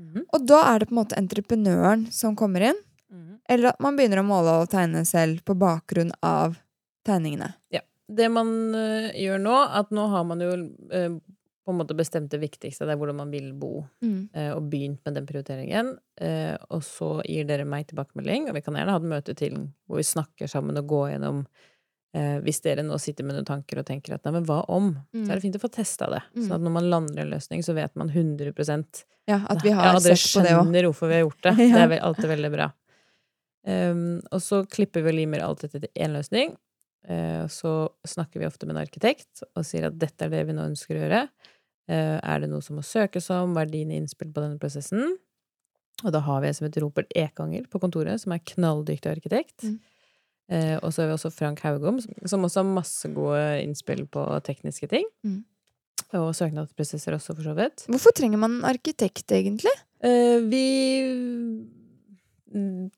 Mhm. 0.00 0.24
og 0.32 0.46
da 0.48 0.62
er 0.72 0.80
det 0.80 0.88
på 0.88 0.94
en 0.94 1.02
måte 1.02 1.18
entreprenøren 1.20 2.06
som 2.12 2.36
kommer 2.36 2.70
inn. 2.70 2.78
Mhm. 3.12 3.40
Eller 3.48 3.68
at 3.74 3.80
man 3.80 3.96
begynner 3.96 4.22
å 4.22 4.26
måle 4.26 4.54
og 4.62 4.70
tegne 4.72 5.04
selv 5.04 5.44
på 5.44 5.56
bakgrunn 5.58 6.12
av 6.22 6.56
tegningene. 7.04 7.54
Det 8.10 8.26
man 8.32 8.74
uh, 8.74 9.12
gjør 9.14 9.38
nå, 9.38 9.56
at 9.70 9.92
nå 9.94 10.08
har 10.10 10.24
man 10.26 10.40
jo 10.42 10.50
uh, 10.50 11.20
på 11.62 11.70
en 11.70 11.78
måte 11.78 11.94
bestemt 11.94 12.32
det 12.32 12.40
viktigste, 12.40 12.82
det 12.82 12.96
er 12.96 12.98
hvordan 12.98 13.20
man 13.20 13.30
vil 13.30 13.52
bo, 13.54 13.84
øh, 14.02 14.56
og 14.56 14.64
begynt 14.72 15.04
med 15.04 15.14
den 15.14 15.26
prioriteringen. 15.28 15.98
og 16.70 16.82
så 16.82 17.22
gir 17.22 17.44
dere 17.46 17.64
meg 17.64 17.86
tilbakemelding, 17.86 18.48
og 18.48 18.56
vi 18.56 18.62
kan 18.64 18.74
gjerne 18.74 18.90
ha 18.90 18.96
et 18.98 19.06
møte 19.12 19.36
til 19.36 19.54
hvor 19.86 20.00
vi 20.00 20.02
snakker 20.02 20.48
sammen 20.48 20.76
og 20.80 20.88
går 20.88 21.12
gjennom 21.12 21.44
øh, 22.16 22.38
Hvis 22.44 22.62
dere 22.64 22.84
nå 22.86 22.98
sitter 23.02 23.26
med 23.26 23.36
noen 23.36 23.48
tanker 23.48 23.80
og 23.80 23.86
tenker 23.88 24.16
at 24.16 24.26
nei, 24.26 24.34
men 24.38 24.48
hva 24.48 24.62
om? 24.72 24.92
Mm. 25.14 25.22
Så 25.24 25.28
er 25.28 25.34
det 25.34 25.44
fint 25.44 25.58
å 25.58 25.62
få 25.62 25.70
testa 25.74 26.10
det. 26.12 26.22
Mm. 26.34 26.42
Sånn 26.46 26.56
at 26.58 26.66
når 26.66 26.74
man 26.76 26.90
lander 26.92 27.22
en 27.24 27.32
løsning, 27.34 27.64
så 27.66 27.76
vet 27.76 27.94
man 28.00 28.12
100 28.12 28.52
Ja, 29.30 29.40
at 29.48 29.64
vi 29.64 29.74
har 29.76 29.92
ja, 29.92 30.02
sett 30.02 30.26
på 30.34 30.44
det 30.44 30.54
òg. 30.54 30.64
skjønner 30.64 30.90
hvorfor 30.90 31.10
vi 31.12 31.18
har 31.18 31.24
gjort 31.26 31.42
det. 31.48 31.54
Ja. 31.70 31.76
Det 31.76 31.84
er 31.84 31.92
vel 31.94 32.04
alltid 32.08 32.32
veldig 32.34 32.52
bra. 32.56 32.72
Um, 33.68 34.20
og 34.32 34.40
så 34.40 34.62
klipper 34.64 35.04
vi 35.04 35.12
og 35.12 35.18
limer 35.18 35.42
alt 35.44 35.64
dette 35.66 35.82
til 35.82 35.90
én 36.00 36.14
løsning. 36.16 36.54
Uh, 37.08 37.44
så 37.48 37.90
snakker 38.08 38.40
vi 38.40 38.48
ofte 38.48 38.66
med 38.66 38.76
en 38.76 38.82
arkitekt 38.82 39.42
og 39.54 39.64
sier 39.68 39.88
at 39.88 39.96
dette 40.00 40.26
er 40.26 40.32
det 40.32 40.44
vi 40.48 40.56
nå 40.56 40.68
ønsker 40.72 40.96
å 40.96 41.02
gjøre. 41.02 41.24
Uh, 41.90 42.18
er 42.20 42.42
det 42.42 42.50
noe 42.52 42.64
som 42.64 42.78
må 42.80 42.84
søkes 42.86 43.28
om? 43.34 43.52
Hva 43.56 43.66
er 43.66 43.72
dine 43.72 43.98
innspill 43.98 44.32
på 44.32 44.44
denne 44.44 44.60
prosessen? 44.60 45.18
Og 46.00 46.12
da 46.14 46.22
har 46.24 46.40
vi 46.40 46.48
en 46.48 46.56
som 46.56 46.66
heter 46.66 46.84
Robert 46.84 47.10
Ekanger 47.16 47.66
på 47.70 47.80
kontoret, 47.82 48.22
som 48.22 48.32
er 48.32 48.44
knalldyktig 48.54 49.10
arkitekt. 49.10 49.66
Mm. 49.66 49.78
Eh, 50.50 50.76
og 50.82 50.90
så 50.90 51.02
har 51.04 51.10
vi 51.12 51.14
også 51.14 51.30
Frank 51.32 51.60
Haugom, 51.62 52.00
som- 52.26 52.42
også 52.42 52.64
har 52.64 52.74
masse 52.74 53.08
gode 53.14 53.62
innspill 53.62 54.06
på 54.10 54.24
tekniske 54.42 54.88
ting. 54.90 55.06
Mm. 55.24 55.44
Og 56.18 56.32
søknadsprosesser 56.34 57.14
også, 57.14 57.36
for 57.36 57.42
så 57.42 57.54
vidt. 57.54 57.86
Hvorfor 57.86 58.12
trenger 58.12 58.38
man 58.38 58.58
en 58.58 58.64
arkitekt, 58.66 59.30
egentlig? 59.30 59.70
Eh, 60.02 60.40
vi 60.50 60.64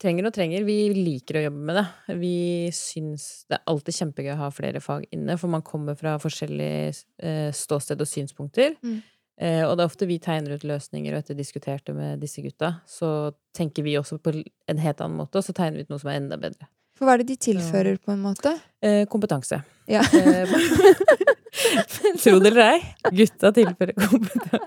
trenger 0.00 0.26
og 0.26 0.32
trenger. 0.32 0.64
Vi 0.64 0.76
liker 0.96 1.36
å 1.36 1.44
jobbe 1.44 1.66
med 1.68 1.76
det. 1.76 2.16
Vi 2.22 2.34
syns 2.72 3.44
det 3.50 3.58
er 3.58 3.66
alltid 3.68 3.98
kjempegøy 3.98 4.32
å 4.32 4.40
ha 4.40 4.50
flere 4.54 4.80
fag 4.80 5.04
inne, 5.12 5.36
for 5.38 5.52
man 5.52 5.64
kommer 5.66 5.98
fra 5.98 6.16
forskjellige 6.22 7.04
eh, 7.20 7.50
ståsted 7.52 8.00
og 8.00 8.08
synspunkter. 8.08 8.76
Mm. 8.82 9.02
Eh, 9.42 9.62
og 9.66 9.76
det 9.76 9.84
er 9.84 9.90
ofte 9.90 10.08
vi 10.08 10.18
tegner 10.22 10.56
ut 10.56 10.64
løsninger, 10.64 11.12
og 11.12 11.22
etter 11.24 11.36
diskuterte 11.36 11.94
med 11.96 12.20
disse 12.22 12.40
gutta, 12.44 12.78
så 12.88 13.32
tenker 13.56 13.84
vi 13.84 13.98
også 14.00 14.20
på 14.22 14.38
en 14.40 14.78
helt 14.78 15.00
annen 15.04 15.18
måte, 15.20 15.36
og 15.40 15.44
så 15.44 15.52
tegner 15.56 15.80
vi 15.80 15.84
ut 15.86 15.92
noe 15.92 16.00
som 16.00 16.12
er 16.12 16.20
enda 16.20 16.38
bedre. 16.40 16.68
For 17.02 17.08
hva 17.08 17.16
er 17.16 17.24
det 17.24 17.32
de 17.32 17.38
tilfører, 17.50 17.96
på 17.98 18.12
en 18.14 18.20
måte? 18.22 18.52
Eh, 18.78 19.00
kompetanse. 19.10 19.56
Ja. 19.90 20.04
Eh, 20.14 20.52
Tro 22.22 22.36
det 22.38 22.52
eller 22.52 22.60
ei, 22.62 22.76
gutta 23.18 23.50
tilfører 23.56 23.96
kompetanse. 23.98 24.60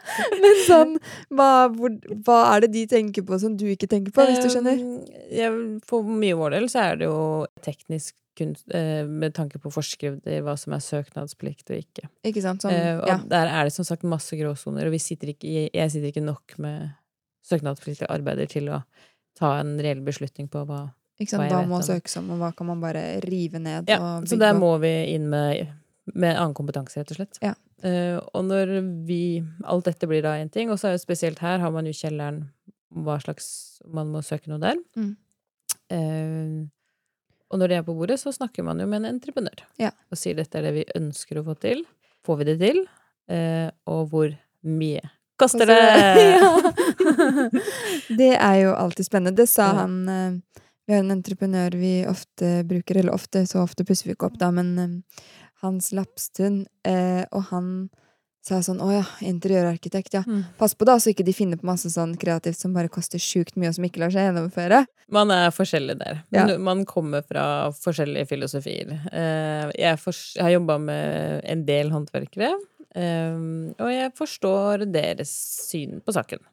Men 0.43 0.60
sånn, 0.65 0.91
hva, 1.32 1.48
hvor, 1.71 1.95
hva 2.28 2.41
er 2.50 2.65
det 2.65 2.74
de 2.74 2.82
tenker 2.91 3.24
på 3.24 3.39
som 3.39 3.56
du 3.56 3.63
ikke 3.71 3.88
tenker 3.88 4.12
på, 4.12 4.26
hvis 4.28 4.43
du 4.43 4.50
skjønner? 4.52 4.82
Eh, 5.32 5.56
for 5.88 6.04
mye 6.04 6.36
vår 6.36 6.58
del 6.58 6.67
så 6.74 6.84
er 6.89 7.00
det 7.00 7.08
jo 7.08 7.21
teknisk 7.63 8.17
kunst 8.36 8.67
eh, 8.76 9.08
med 9.08 9.38
tanke 9.39 9.63
på 9.63 9.71
forskrifter, 9.71 10.43
hva 10.43 10.58
som 10.60 10.76
er 10.76 10.84
søknadsplikt 10.84 11.71
og 11.71 11.80
ikke. 11.80 12.12
Ikke 12.28 12.43
sant? 12.43 12.67
Sånn, 12.67 12.76
Eh, 12.76 13.00
og 13.00 13.08
ja. 13.13 13.17
der 13.32 13.54
er 13.54 13.71
det 13.71 13.78
som 13.78 13.88
sagt 13.88 14.04
masse 14.04 14.36
gråsoner, 14.36 14.91
og 14.91 14.98
vi 14.98 15.00
sitter 15.00 15.32
ikke, 15.32 15.56
jeg, 15.71 15.95
sitter 15.95 16.12
ikke 16.12 16.28
nok 16.28 16.60
med 16.60 16.91
søknadspliktige 17.48 18.12
arbeider 18.12 18.52
til 18.52 18.67
å 18.76 18.84
ta 19.39 19.56
en 19.62 19.78
reell 19.80 20.04
beslutning 20.04 20.52
på 20.52 20.67
hva? 20.67 20.84
Hva 21.15 21.62
må 21.67 21.80
søkes 21.86 22.17
om, 22.19 22.34
og 22.36 22.41
hva 22.41 22.51
kan 22.56 22.67
man 22.67 22.82
bare 22.84 23.21
rive 23.23 23.62
ned 23.62 23.89
Ja, 23.91 23.99
så 24.28 24.38
der 24.39 24.56
må 24.58 24.73
vi 24.84 24.91
inn 25.13 25.30
med, 25.32 25.71
med 26.13 26.36
annen 26.36 26.56
kompetanse, 26.58 26.99
rett 26.99 27.13
og 27.13 27.19
slett. 27.21 27.39
Ja. 27.43 27.54
Uh, 27.86 28.17
og 28.34 28.45
når 28.47 28.71
vi 29.06 29.43
Alt 29.67 29.86
dette 29.89 30.08
blir 30.10 30.23
da 30.25 30.38
én 30.39 30.49
ting, 30.51 30.71
og 30.71 30.80
så 30.80 30.89
er 30.89 30.95
jo 30.95 31.04
spesielt 31.04 31.41
her 31.43 31.60
har 31.62 31.73
man 31.75 31.86
jo 31.86 31.93
kjelleren 31.95 32.45
hva 32.95 33.17
slags 33.19 33.82
Man 33.91 34.10
må 34.13 34.21
søke 34.25 34.49
noe 34.49 34.62
der. 34.63 34.80
Mm. 34.95 35.12
Uh, 35.91 36.63
og 37.54 37.62
når 37.62 37.71
det 37.71 37.78
er 37.78 37.86
på 37.86 37.93
bordet, 37.95 38.17
så 38.19 38.34
snakker 38.34 38.65
man 38.65 38.80
jo 38.82 38.88
med 38.89 39.04
en 39.04 39.15
entreprenør. 39.15 39.62
Ja. 39.80 39.91
Og 40.10 40.17
sier 40.19 40.38
dette 40.38 40.58
er 40.58 40.65
det 40.65 40.73
vi 40.80 40.88
ønsker 40.97 41.39
å 41.39 41.45
få 41.45 41.56
til. 41.62 41.84
Får 42.25 42.39
vi 42.41 42.47
det 42.49 42.56
til? 42.63 42.82
Uh, 43.30 43.69
og 43.91 44.10
hvor 44.12 44.34
mye 44.65 45.04
koster 45.39 45.69
det? 45.69 45.78
ja. 46.34 46.49
Det 48.19 48.34
er 48.34 48.56
jo 48.63 48.73
alltid 48.73 49.08
spennende. 49.08 49.36
Det 49.38 49.47
sa 49.51 49.67
han 49.84 50.41
Vi 50.86 50.93
har 50.93 51.02
en 51.02 51.12
entreprenør 51.15 51.76
vi 51.80 51.93
ofte 52.08 52.60
bruker, 52.67 53.00
eller 53.02 53.15
ofte, 53.15 53.45
så 53.50 53.63
ofte 53.63 53.86
pusser 53.88 54.10
vi 54.10 54.15
ikke 54.15 54.30
opp, 54.30 54.39
da, 54.41 54.52
men 54.54 54.74
eh, 54.80 55.24
Hans 55.63 55.91
Lapstun, 55.98 56.65
eh, 56.86 57.24
og 57.32 57.48
han 57.52 57.69
sa 58.45 58.60
sånn 58.62 58.78
Å 58.86 58.91
ja, 58.93 59.06
interiørarkitekt, 59.26 60.13
ja. 60.13 60.21
Mm. 60.30 60.43
Pass 60.60 60.76
på 60.78 60.86
da, 60.86 61.00
så 61.02 61.10
ikke 61.10 61.26
de 61.26 61.34
finner 61.34 61.58
på 61.58 61.65
masse 61.65 61.89
sånn 61.89 62.12
kreativt 62.21 62.60
som 62.60 62.76
bare 62.76 62.91
koster 62.93 63.17
sjukt 63.17 63.56
mye, 63.58 63.71
og 63.71 63.80
som 63.80 63.88
ikke 63.88 64.04
lar 64.04 64.13
seg 64.13 64.28
gjennomføre. 64.28 64.84
Man 65.10 65.34
er 65.34 65.50
forskjellig 65.50 65.95
der. 65.98 66.19
Ja. 66.36 66.45
Man 66.62 66.84
kommer 66.86 67.26
fra 67.26 67.71
forskjellige 67.74 68.30
filosofier. 68.30 68.93
Eh, 69.10 69.74
Jeg, 69.82 69.98
for, 69.98 70.13
jeg 70.13 70.45
har 70.45 70.54
jobba 70.60 70.78
med 70.78 71.41
en 71.50 71.65
del 71.65 71.89
håndverkere, 71.93 72.54
og 72.95 73.89
jeg 73.91 74.13
forstår 74.15 74.86
deres 74.93 75.34
syn 75.65 75.98
på 76.06 76.13
saken. 76.15 76.45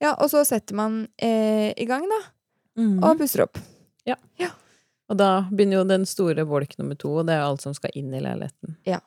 Ja, 0.00 0.10
og 0.16 0.28
så 0.32 0.42
setter 0.44 0.76
man 0.76 0.96
eh, 1.22 1.70
i 1.76 1.86
gang, 1.88 2.04
da, 2.10 2.18
Mm. 2.76 3.02
og 3.02 3.18
pusser 3.18 3.42
opp. 3.46 3.58
Og 5.08 5.14
da 5.20 5.46
begynner 5.54 5.78
jo 5.78 5.84
den 5.86 6.04
store 6.04 6.42
bolk 6.44 6.72
nummer 6.80 6.96
to, 6.98 7.12
og 7.20 7.26
det 7.28 7.36
er 7.36 7.44
alt 7.46 7.62
som 7.62 7.72
skal 7.76 7.92
inn 7.94 8.08
i 8.12 8.18
leiligheten. 8.18 8.72
Ja, 8.84 8.98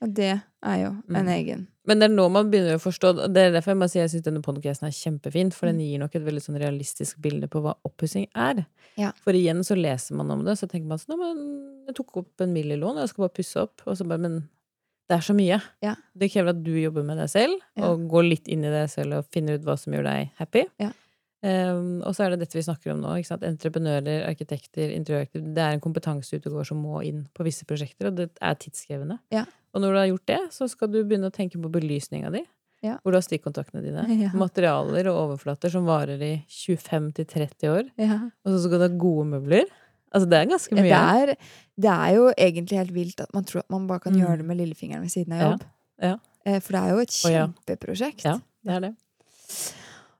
Og 0.00 0.12
det 0.14 0.40
er 0.62 0.76
jo 0.78 0.88
en 1.08 1.26
Mm. 1.26 1.28
egen. 1.28 1.66
Men 1.84 1.98
det 1.98 2.10
er 2.10 2.14
nå 2.14 2.28
man 2.30 2.48
begynner 2.50 2.74
å 2.76 2.82
forstå 2.82 3.32
Det 3.32 3.36
er 3.42 3.50
derfor 3.52 3.70
jeg 3.72 3.76
må 3.78 3.90
si 3.90 3.98
jeg 3.98 4.08
syns 4.10 4.22
denne 4.22 4.40
podcasten 4.42 4.86
er 4.86 4.90
kjempefin, 4.94 5.52
for 5.52 5.66
den 5.66 5.78
Mm. 5.78 5.82
gir 5.90 5.98
nok 5.98 6.14
et 6.14 6.22
veldig 6.22 6.40
sånn 6.42 6.58
realistisk 6.60 7.20
bilde 7.20 7.48
på 7.48 7.60
hva 7.60 7.74
oppussing 7.84 8.28
er. 8.36 8.66
Ja. 8.96 9.10
For 9.16 9.32
igjen 9.32 9.58
så 9.64 9.74
leser 9.76 10.14
man 10.14 10.30
om 10.30 10.44
det, 10.44 10.58
så 10.58 10.68
tenker 10.68 10.86
man 10.86 10.98
sånn 10.98 11.18
men 11.18 11.86
jeg 11.86 11.94
tok 11.96 12.16
opp 12.16 12.40
en 12.40 12.52
millilån, 12.54 12.90
og 12.96 12.98
jeg 12.98 13.08
skal 13.08 13.22
bare 13.28 13.34
pusse 13.34 13.56
opp. 13.56 13.82
Og 13.86 13.96
så 13.96 14.06
bare 14.06 14.18
Men 14.20 14.48
det 15.08 15.18
er 15.18 15.22
så 15.22 15.34
mye. 15.34 15.60
Ja. 15.82 15.96
Det 16.16 16.30
krever 16.30 16.50
at 16.50 16.62
du 16.62 16.70
jobber 16.70 17.04
med 17.04 17.18
deg 17.18 17.28
selv, 17.28 17.60
Ja. 17.76 17.86
og 17.90 18.08
går 18.08 18.28
litt 18.28 18.46
inn 18.48 18.64
i 18.64 18.70
deg 18.70 18.88
selv 18.88 19.18
og 19.18 19.26
finner 19.26 19.54
ut 19.54 19.62
hva 19.64 19.76
som 19.76 19.92
gjør 19.92 20.04
deg 20.04 20.30
happy. 20.38 20.66
Ja. 20.78 20.92
Um, 21.42 22.02
og 22.06 22.14
så 22.14 22.22
er 22.24 22.30
det 22.36 22.44
dette 22.44 22.54
vi 22.54 22.62
snakker 22.62 22.92
om 22.92 23.00
nå. 23.02 23.16
Entreprenører, 23.18 24.28
arkitekter, 24.28 24.92
interiørarkitekter. 24.94 25.48
Det 25.56 25.62
er 25.64 25.72
en 25.74 25.82
kompetanse 25.82 26.36
ute 26.38 26.46
og 26.52 26.60
går 26.60 26.68
som 26.68 26.78
må 26.84 27.00
inn 27.02 27.24
på 27.34 27.42
visse 27.46 27.66
prosjekter, 27.66 28.12
og 28.12 28.14
det 28.20 28.28
er 28.38 28.54
tidskrevende. 28.62 29.18
Ja. 29.34 29.42
Og 29.74 29.82
når 29.82 29.92
du 29.96 29.98
har 29.98 30.06
gjort 30.12 30.26
det, 30.30 30.40
så 30.54 30.68
skal 30.70 30.92
du 30.92 31.00
begynne 31.02 31.30
å 31.32 31.34
tenke 31.34 31.58
på 31.58 31.70
belysninga 31.72 32.30
di. 32.34 32.44
Ja. 32.82 32.96
Hvor 33.02 33.14
du 33.14 33.18
har 33.18 33.26
stikkontaktene 33.26 33.82
dine. 33.82 34.06
Ja. 34.24 34.30
Materialer 34.38 35.10
og 35.10 35.18
overflater 35.26 35.70
som 35.74 35.84
varer 35.86 36.22
i 36.22 36.32
25-30 36.50 37.68
år. 37.70 37.90
Ja. 37.98 38.20
Og 38.46 38.54
så 38.54 38.62
skal 38.68 38.78
du 38.82 38.86
ha 38.86 38.92
gode 39.02 39.26
møbler. 39.34 39.66
Altså, 40.12 40.28
det 40.28 40.38
er 40.38 40.48
ganske 40.50 40.76
mye. 40.76 40.82
Det 40.84 40.96
er, 41.32 41.34
det 41.80 41.92
er 41.92 42.16
jo 42.18 42.24
egentlig 42.36 42.78
helt 42.82 42.94
vilt 42.94 43.20
at 43.24 43.30
man 43.34 43.46
tror 43.48 43.62
at 43.64 43.70
man 43.72 43.86
bare 43.90 44.02
kan 44.04 44.12
Mm. 44.14 44.20
gjøre 44.22 44.36
det 44.42 44.46
med 44.46 44.58
lillefingeren 44.60 45.02
ved 45.06 45.10
siden 45.14 45.32
av 45.38 45.44
jobb. 45.46 45.62
ja. 46.02 46.16
Eh, 46.44 46.58
For 46.60 46.72
det 46.74 46.80
er 46.82 46.90
jo 46.90 46.98
et 47.06 47.14
kjempeprosjekt. 47.16 48.24
Ja, 48.26 48.38
det 48.66 48.74
er 48.76 48.80
det. 48.80 48.92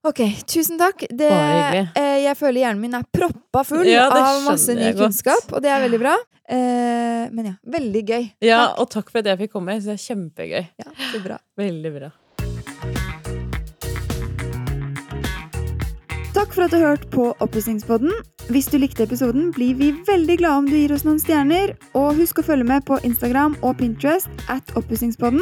Ok, 0.04 0.18
tusen 0.50 0.78
takk. 0.80 1.04
Det, 1.14 1.28
eh, 1.30 2.16
jeg 2.24 2.34
føler 2.36 2.64
hjernen 2.64 2.80
min 2.82 2.94
er 2.98 3.04
proppa 3.14 3.62
full 3.64 3.86
Ja, 3.86 4.08
av 4.10 4.40
masse 4.48 4.74
ny 4.74 4.88
godt. 4.92 4.98
kunnskap, 5.04 5.52
og 5.54 5.62
det 5.62 5.70
er 5.70 5.84
veldig 5.84 6.00
bra. 6.02 6.16
Eh, 6.52 7.28
men 7.30 7.44
ja, 7.46 7.52
veldig 7.70 8.02
gøy. 8.08 8.24
Ja, 8.42 8.66
Takk. 8.66 8.80
og 8.82 8.90
takk 8.90 9.10
for 9.12 9.18
at 9.22 9.30
jeg 9.30 9.38
fikk 9.44 9.52
komme. 9.52 9.76
Jeg 9.76 9.82
synes 9.84 9.92
det 9.92 9.94
er 9.94 10.06
kjempegøy. 10.10 10.66
Ja, 10.82 10.90
så 11.12 11.22
bra. 11.22 11.38
Veldig 11.56 11.92
bra. 12.00 12.10
For 16.52 16.66
at 16.66 16.74
du 16.74 16.82
hørte 16.82 17.08
på 17.08 17.30
Oppussingspodden. 17.40 18.12
Hvis 18.52 18.68
du 18.68 18.76
likte 18.76 19.06
episoden, 19.06 19.48
blir 19.56 19.72
vi 19.78 19.92
veldig 20.04 20.36
glade 20.42 20.60
om 20.60 20.68
du 20.68 20.76
gir 20.76 20.92
oss 20.92 21.06
noen 21.06 21.20
stjerner. 21.22 21.72
Og 21.96 22.20
husk 22.20 22.42
å 22.42 22.44
følge 22.44 22.68
med 22.68 22.84
på 22.88 23.00
Instagram 23.08 23.56
og 23.62 23.78
Pinterest 23.80 24.28
at 24.52 24.76
Oppussingspodden. 24.76 25.40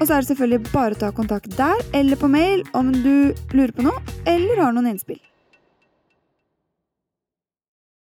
Og 0.00 0.06
så 0.08 0.16
er 0.16 0.24
det 0.24 0.32
selvfølgelig 0.32 0.72
bare 0.72 0.96
å 0.96 1.02
ta 1.04 1.14
kontakt 1.14 1.54
der 1.58 1.78
eller 1.94 2.18
på 2.18 2.30
mail 2.32 2.64
om 2.74 2.90
du 2.90 3.30
lurer 3.54 3.74
på 3.76 3.86
noe 3.86 4.18
eller 4.26 4.64
har 4.64 4.74
noen 4.74 4.94
innspill. 4.94 5.20